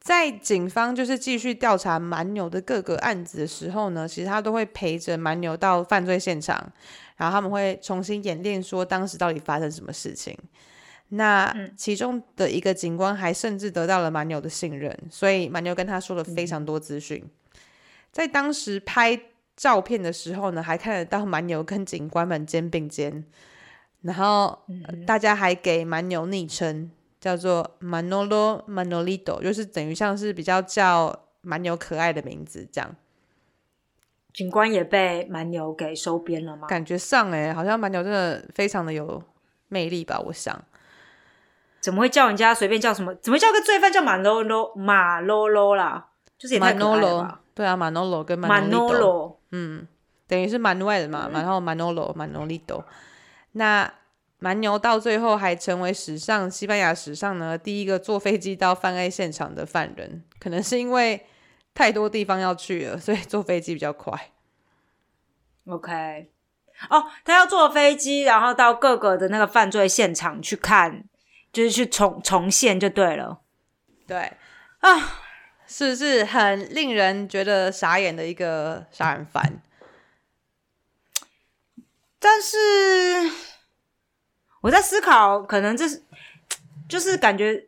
[0.01, 6.73] 在警方就是继续调查蛮牛的各个案子的时候呢，其实他都会陪着蛮牛到犯罪现场，
[7.17, 10.37] 然后他们会重新演练说当时到底发生什么事情。
[11.11, 17.25] 那其中的一个警官还甚至得到了蛮牛的信任，所以蛮牛跟他说了非常多资讯。
[18.11, 19.17] 在当时拍
[19.59, 23.25] 照片的时候呢，还看得到蛮牛跟警官们肩并肩，
[24.03, 24.57] 然后、
[24.87, 26.89] 呃大家还给蛮牛昵称
[27.21, 32.95] 叫做 Manolo Manolito，就是等于像是比较叫蛮牛可爱的名字这样。
[34.33, 36.69] 警官也被蛮牛给收编了吗？
[36.69, 39.21] 感觉上哎、好像蛮牛真的非常的有
[39.67, 40.57] 魅力吧，我想。
[41.81, 43.13] 怎么会叫人家随便叫什么？
[43.17, 46.11] 怎么叫个罪犯叫马罗罗马罗罗啦？
[46.39, 47.41] 就是也太可爱了吧？
[47.55, 49.87] 对啊，Manolo 跟马诺 Manolito，罗，嗯，
[50.27, 52.85] 等于是 Manuel 嘛，然后 Manolo、Manolito。
[53.53, 53.93] 那
[54.39, 61.27] 蛮牛到最后还成为史上西班牙史上呢第一个坐飞机到犯案现场的犯人，可能是因为
[61.75, 64.31] 太多地方要去了，所以坐飞机比较快。
[65.67, 66.31] OK，
[66.89, 71.05] 哦，他要坐飞机，然后到各个的那个犯罪现场去看，
[71.53, 73.41] 就是去重重现就对了。
[74.07, 74.33] 对，
[74.79, 74.89] 啊，
[75.69, 79.61] 是不是很令人觉得傻眼的一个杀人犯？
[82.19, 82.57] 但是
[84.63, 86.03] 我在思考，可能这是
[86.89, 87.67] 就是感觉，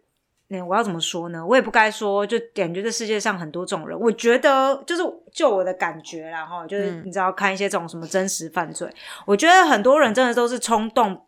[0.48, 1.44] 嗯，我要怎么说呢？
[1.46, 3.96] 我也不该说，就感觉这世界上很多这种人。
[3.96, 8.92] 我觉得就是就我的感觉啦，哈，就是嗯你知道看一些这种什么真实犯罪，
[9.26, 11.26] 我觉得很多人真的都是冲动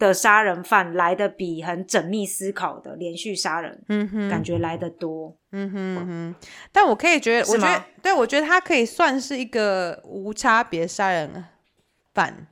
[0.00, 5.36] 的杀人犯来的比很缜密思考的连续杀人嗯哼，感觉来的多。
[5.52, 6.34] 嗯哼嗯哼，
[6.72, 11.44] 但我可以觉得，我觉得，对我觉得他可以算是一个无差别杀人
[12.14, 12.46] 犯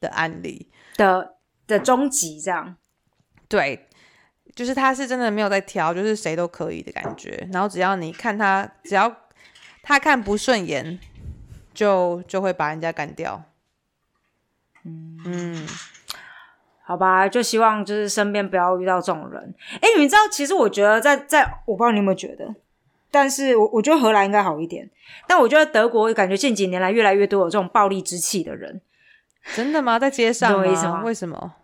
[0.00, 0.70] 的案例。
[0.96, 1.34] 的
[1.66, 2.76] 的终极这样，
[3.48, 3.88] 对，
[4.54, 7.48] 就是他是真的没有在挑，就是谁都可以的感觉。
[7.52, 9.12] 然后只要你看他，只要
[9.82, 11.00] 他看不顺眼，
[11.74, 13.42] 就就会把人家干掉。
[14.84, 15.66] 嗯
[16.84, 19.54] 好吧，就希望就是身边不要遇到这种人。
[19.80, 22.54] 哎，你们知道，其实我觉得在在，我不知道你有没有觉得，
[23.10, 24.90] 但是我我觉得荷兰应该好一点，
[25.26, 28.80] 但我觉得德国感觉近几年来越来越多有这种暴力之气的人。
[29.54, 29.98] 真的吗？
[29.98, 31.02] 在街上懂我意思吗吗？
[31.04, 31.54] 为什么？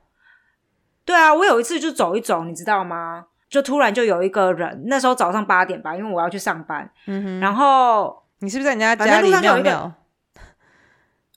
[1.04, 3.26] 对啊，我有一次就走一走，你知道吗？
[3.48, 9.92] 就突然就有一个人，那时候早上八点吧，因为我要去上班，嗯哼，然后你是不是在人家家里尿尿？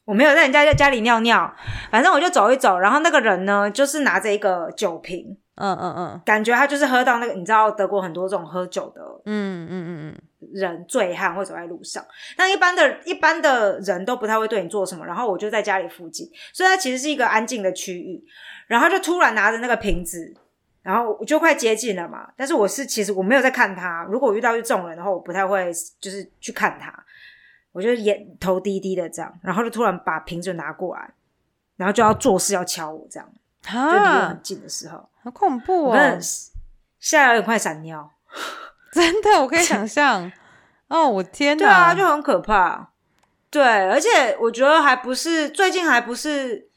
[0.06, 1.54] 我没有在人家在家里尿尿，
[1.91, 12.04] 反正我就走一走，然后那个人呢，就是拿着一个酒瓶，嗯嗯嗯感觉他就是喝到那个，你知道德国很多这种喝酒的嗯嗯嗯嗯，人醉汉会走在路上，
[12.38, 15.06] 那一般的一般的人都不太会对你做什么。
[15.06, 18.24] 然后我就在家里附近，所以它其实是一个安静的区域。
[18.68, 20.34] 然后就突然拿着那个瓶子，
[20.82, 22.28] 然后我就快接近了嘛。
[22.38, 26.91] 但是我是其实我没有在看他，如果我遇到这种人的话，我不太会就是去看他，
[27.72, 31.13] 我就眼头低低的这样，然后就突然把瓶子拿过来，
[31.78, 33.30] 然后就要做事要敲我这样，
[33.63, 35.89] 就离我啊很，近的时候，好恐怖哦！
[35.91, 36.22] 我真的
[36.99, 38.11] 吓得有点快闪尿。
[38.91, 40.32] 真的，我可以想 象。
[40.88, 41.65] 哦，我天哪！
[41.65, 42.89] 对啊，就很可怕。
[43.49, 46.69] 对，而且我觉得还不是最近还不是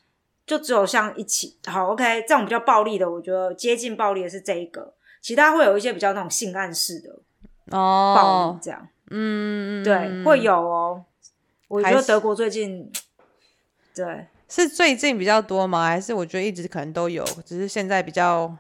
[0.46, 7.10] 就只有像一起好 OK 这种比较暴力的，我觉得接近暴力的是这一个，其他会有一些比较那种性暗示的
[7.76, 8.88] 哦暴哦力，这样。
[9.16, 11.04] 嗯，嗯对，嗯会有哦。
[11.68, 12.90] 我觉得德国最近
[13.94, 15.86] 对是最近比较多吗？
[15.86, 18.56] 还是我觉得一直可能都有，只是现在比较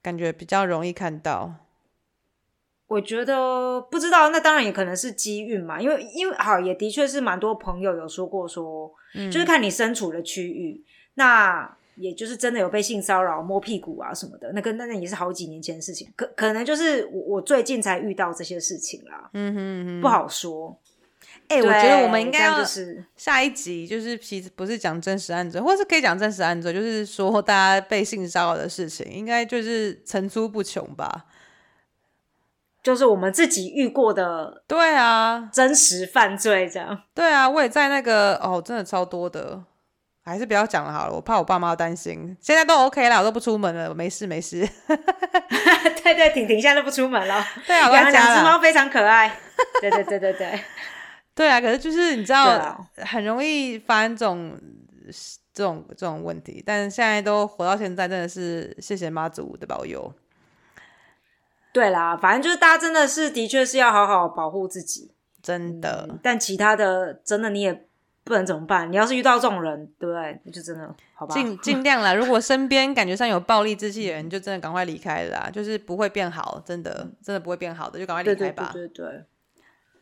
[0.00, 1.54] 感觉比较容易看到。
[2.86, 20.78] 我觉得不知道，那当然也可能是机遇嘛，因为因为好也的确是蛮多朋友有说过说，嗯就是看你身处的区域，那也就是真的有被性骚扰、摸屁股啊什么的，那个那那也是好几年前的事情，可可能就是我我最近才遇到这些事情啦，嗯哼嗯哼，不好说。
[21.48, 31.26] 哎、我觉得我们应该要就是下一集就是其实不是讲真实案子，或是可以讲真实案子，就是说大家被性骚扰的事情，应该就是层出不穷吧？
[32.82, 37.02] 就是我们自己遇过的对啊，真实犯罪这样。
[37.14, 39.62] 对啊，我也在那个哦，真的超多的，
[40.24, 42.36] 还是不要讲了好了，我怕我爸妈担心。
[42.40, 44.66] 现在都 OK 了，我都不出门了，没事没事。
[46.02, 48.34] 对对，婷婷现在都不出门了，对啊，我养了在家啦。
[48.34, 49.36] 两只猫非常可爱。
[49.80, 50.60] 对对对对对，
[51.34, 54.56] 对啊，可是就是你知道啊，很容易发生这种
[55.52, 60.12] 这种这种问题，但现在都活到现在，真的是谢谢妈祖的保佑。
[61.72, 65.14] 对啦，反正就是大家真的是的确是要好好保护自己。
[65.42, 67.86] 真的，嗯但其他的真的你也
[68.24, 68.90] 不能怎么办？
[68.90, 70.40] 你要是遇到这种人，对不对？
[70.44, 71.34] 那就真的好吧。
[71.34, 72.14] 尽尽量啦。
[72.14, 78.70] 如果身边感觉上有暴力之气的人，就真的赶快离开了啦，就是不会变好，真的真的不会变好的，就赶快离开吧。
[78.72, 79.24] 对对对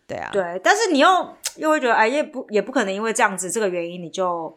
[0.06, 1.08] 对啊，对，但是你又
[1.56, 4.48] 又会觉得，哎，也不也不可能因为这样子这个原因，你就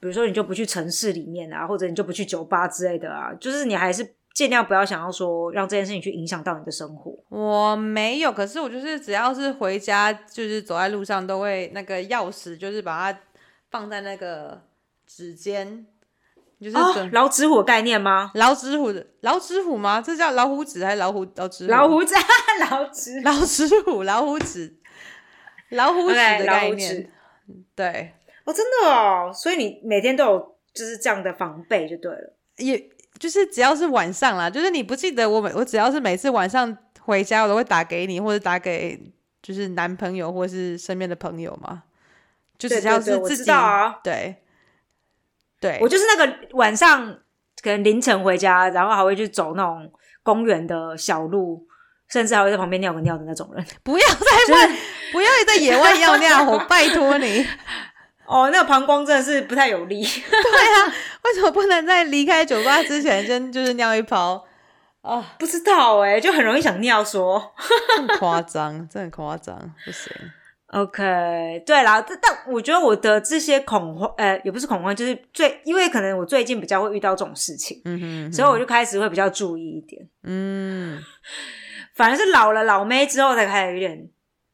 [0.00, 7.12] 比如说你就不去城市里面啊，或者你就不去酒吧之类的啊，就是你还是尽量不要想要说让这件事情去影响到你的生活。
[7.28, 13.18] 我没有，可是我就是只要是回家，就是走在路上都会那个钥匙，就是把它
[13.68, 14.62] 放在那个
[15.08, 15.84] 指尖，
[16.60, 18.30] 就是哦准，老子虎的概念吗？
[18.34, 20.00] 老纸虎的老纸虎吗？
[20.00, 21.72] 这叫老虎纸还是老虎老纸虎？
[21.72, 22.14] 老虎子，
[22.70, 24.76] 老子老纸虎老虎纸
[25.70, 27.10] 老虎纸的概念，
[27.74, 28.12] 对，
[28.44, 32.36] 哦，真的哦，所以你每天都有就是这样的防备就对了。
[32.58, 32.88] 也
[33.18, 39.00] 就是只要是晚上啦，就是你不记得我每我只要是每次晚上回家，我都会打给你，或者打给
[39.42, 41.82] 就是男朋友或是身边的朋友嘛。
[42.58, 44.34] 就只要是自己啊，对
[45.60, 47.06] 对，我就是那个晚上
[47.62, 49.88] 可能凌晨回家，然后还会去走那种
[50.24, 51.64] 公园的小路，
[52.08, 53.64] 甚至还会在旁边尿个尿的那种人。
[53.84, 54.76] 不要再问，
[55.12, 57.46] 不要在野外尿尿，我拜托你。
[58.26, 60.02] 哦，那个膀胱真的是不太有力。
[60.04, 64.44] 对啊，为什么不能在离开酒吧之前先就是尿一泡？
[65.00, 67.40] 啊，不知道哎，就很容易想尿，说。
[67.96, 70.12] 很夸张，真的夸张，不行。
[70.66, 81.02] OK，对啦，但但我觉得我的这些恐慌，呃，也不是恐慌，就是最因为可能我最近比较会遇到这种事情，嗯哼，所以我就开始会比较注意一点，嗯，
[81.96, 84.10] 反而是老了老妹之后才开始有点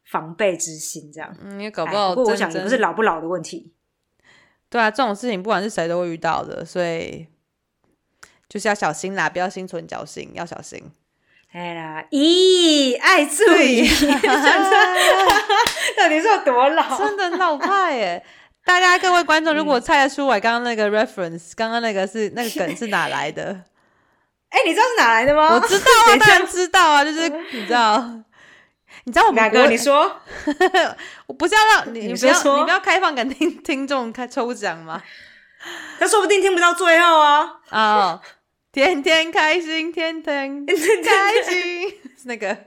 [0.09, 3.73] 防备之心，这样，嗯，也搞不好，不过我想也不是老不老的问题，
[4.75, 7.25] 对啊，这种事情不管是谁都会遇到的，所以
[8.49, 10.91] 就是要小心啦，不要心存侥幸，要小心。
[11.53, 13.87] 哎啦，咦，爱注意，
[15.95, 16.97] 到底是有多老？
[16.97, 18.25] 真的老派耶！
[18.65, 23.43] 大家各位观众，如果猜得出来，刚刚那个 reference，刚刚那个是那个梗是哪来的？
[24.51, 25.53] 哎，你知道是哪来的吗？
[25.55, 27.95] 我知道啊， 当然知道啊，就是你知道，
[29.05, 29.67] 你知道我们哪个？
[29.69, 30.11] 你说，
[31.25, 35.01] 我不是要让你，你不要，你不要开放给听 听众开抽奖吗？
[35.99, 37.51] 他说不定听不到最后啊！
[37.69, 38.21] 啊。
[38.71, 41.93] 天天开心，天天开心，
[42.25, 42.57] 那个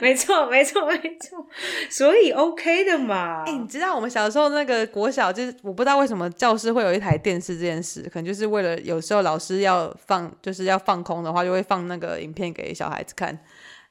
[0.00, 1.44] 没错，没错，没错，
[1.90, 3.42] 所以 OK 的嘛。
[3.44, 13.36] 哎，你知道我们小时候那个国小，就是我不知道为什么教室会有一台电视这件事，可能就是为了有时候老师要放，就是要放空的话，就会放那个影片给小孩子看。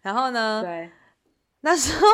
[0.01, 0.89] 然后呢，对，
[1.65, 2.07] 那时候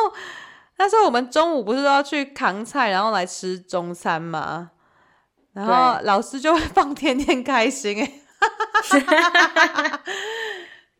[0.78, 4.70] 那时候我们中午不是都要去扛菜，然后来吃中餐嘛？
[5.52, 8.12] 然后老师就会放天天开心，哎。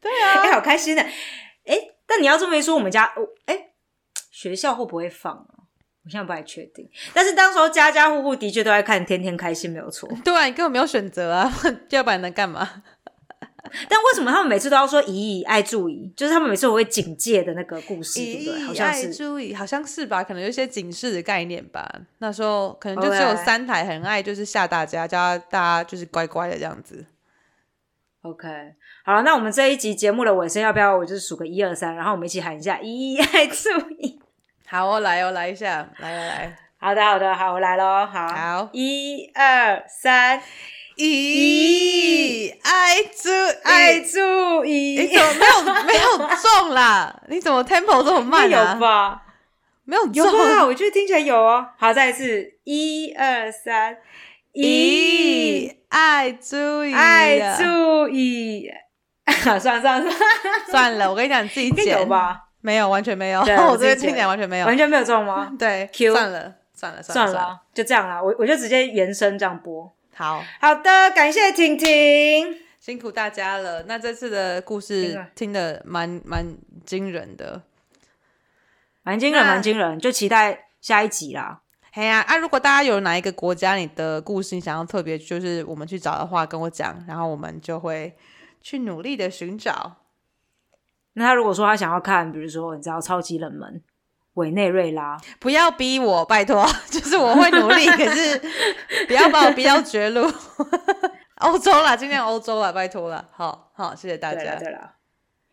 [0.00, 3.10] 对啊，哎，好开心的，哎，但你要这么一说，我们家，
[3.46, 3.70] 哎，
[4.30, 5.64] 学校会不会放啊？
[6.04, 6.90] 我现在不太确定。
[7.14, 10.08] 但是当时候家家户户的确都在看《天天开心》，没有错。
[10.22, 11.50] 对啊，你根本没有选择啊，
[11.88, 12.82] 要不然能干嘛？
[13.88, 16.12] 但为什么他们每次都要说“以以爱注意”？
[16.16, 18.60] 就是他们每次我会警戒的那个故事，对不对？
[18.66, 20.24] 好像是注意，好像是吧？
[20.24, 21.88] 可能有一些警示的概念吧。
[22.18, 27.06] 那时候可能就只有三台，很爱就是吓大家，叫大家就是乖乖的这样子。
[28.22, 28.48] OK，
[29.04, 33.68] 好了，那我们这一集节目的尾声，要不要我就是数个一二三，然后我们一起喊一下“一爱注
[33.98, 34.20] 意”。
[34.66, 40.40] 好，我来哦，来一下，来来来，好的好的，好，我来喽，好，好，一二三，
[40.96, 43.30] 一爱注
[43.64, 47.14] 爱注意，你怎么没有没有中啦？
[47.28, 48.74] 你怎么 tempo 这么慢啊？
[48.74, 49.22] 有吧？
[49.84, 50.64] 没有有吧？
[50.64, 51.66] 我觉得听起来有哦。
[51.78, 53.96] 好，再一次，一二三。
[54.54, 58.70] 一爱注意，爱注意，
[59.40, 60.10] 算了算了算了
[60.70, 62.38] 算了，我跟你讲，你自己剪吧。
[62.60, 65.50] 没有，完全没有， 我这边听起来完全没有，完全没有中吗？
[65.58, 68.22] 对，Q，算了算了算了，就这样啦。
[68.22, 69.90] 我我就直接延伸这样播。
[70.22, 73.82] 好好的，感谢婷婷，辛苦大家了。
[73.88, 77.62] 那这次的故事听的蛮蛮惊人的，
[79.02, 81.62] 蛮惊人，蛮惊人，就期待下一集啦。
[81.92, 82.36] 嘿呀啊！
[82.36, 88.16] 如果大家有哪一个国家你的故事你想要特别，就是我们去找的话，跟我讲，然后我们就会
[88.60, 89.96] 去努力的寻找。
[91.14, 93.82] 那他如果说他想要看，比如说你知道超级冷门
[94.34, 98.40] 委内瑞拉，不要逼我，拜托， 就是我会努力，可是
[99.06, 100.30] 不要把我逼到绝路。
[101.40, 104.56] 欧洲啦，今天欧洲啦，拜托了，好好谢谢大家。
[104.56, 104.92] 对了，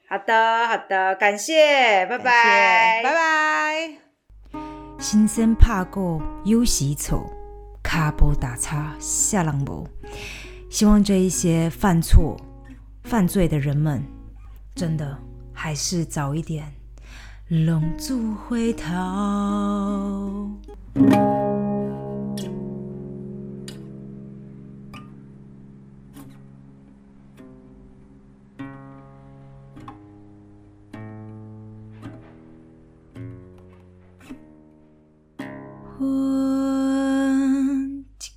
[0.08, 3.90] 好的好的，感谢，拜拜，拜拜。
[5.00, 7.30] 新生怕过有时错，
[7.82, 9.88] 卡波打叉下人无。
[10.70, 12.38] 希望这一些犯错、
[13.04, 14.06] 犯罪的人们，
[14.76, 15.18] 真的
[15.54, 16.72] 还是早一点
[17.50, 18.86] 龙族回头。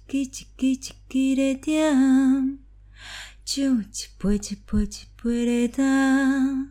[0.09, 2.59] 一支一支的点，
[3.44, 6.70] 酒一杯一杯一杯的干，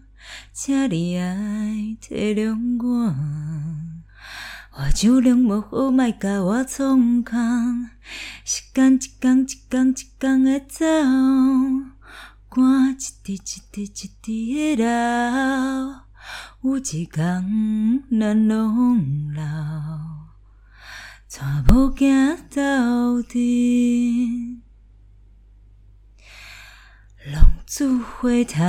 [0.54, 3.16] 请你爱体谅我。
[4.74, 7.90] 我酒量无好，莫甲我创空。
[8.46, 10.86] 时间一天一天一天的走，
[12.48, 14.86] 汗一滴一滴一滴的流，
[16.62, 19.42] 有一天咱拢老。
[21.28, 24.61] 带无行到底，
[27.24, 28.62] 龙族回头。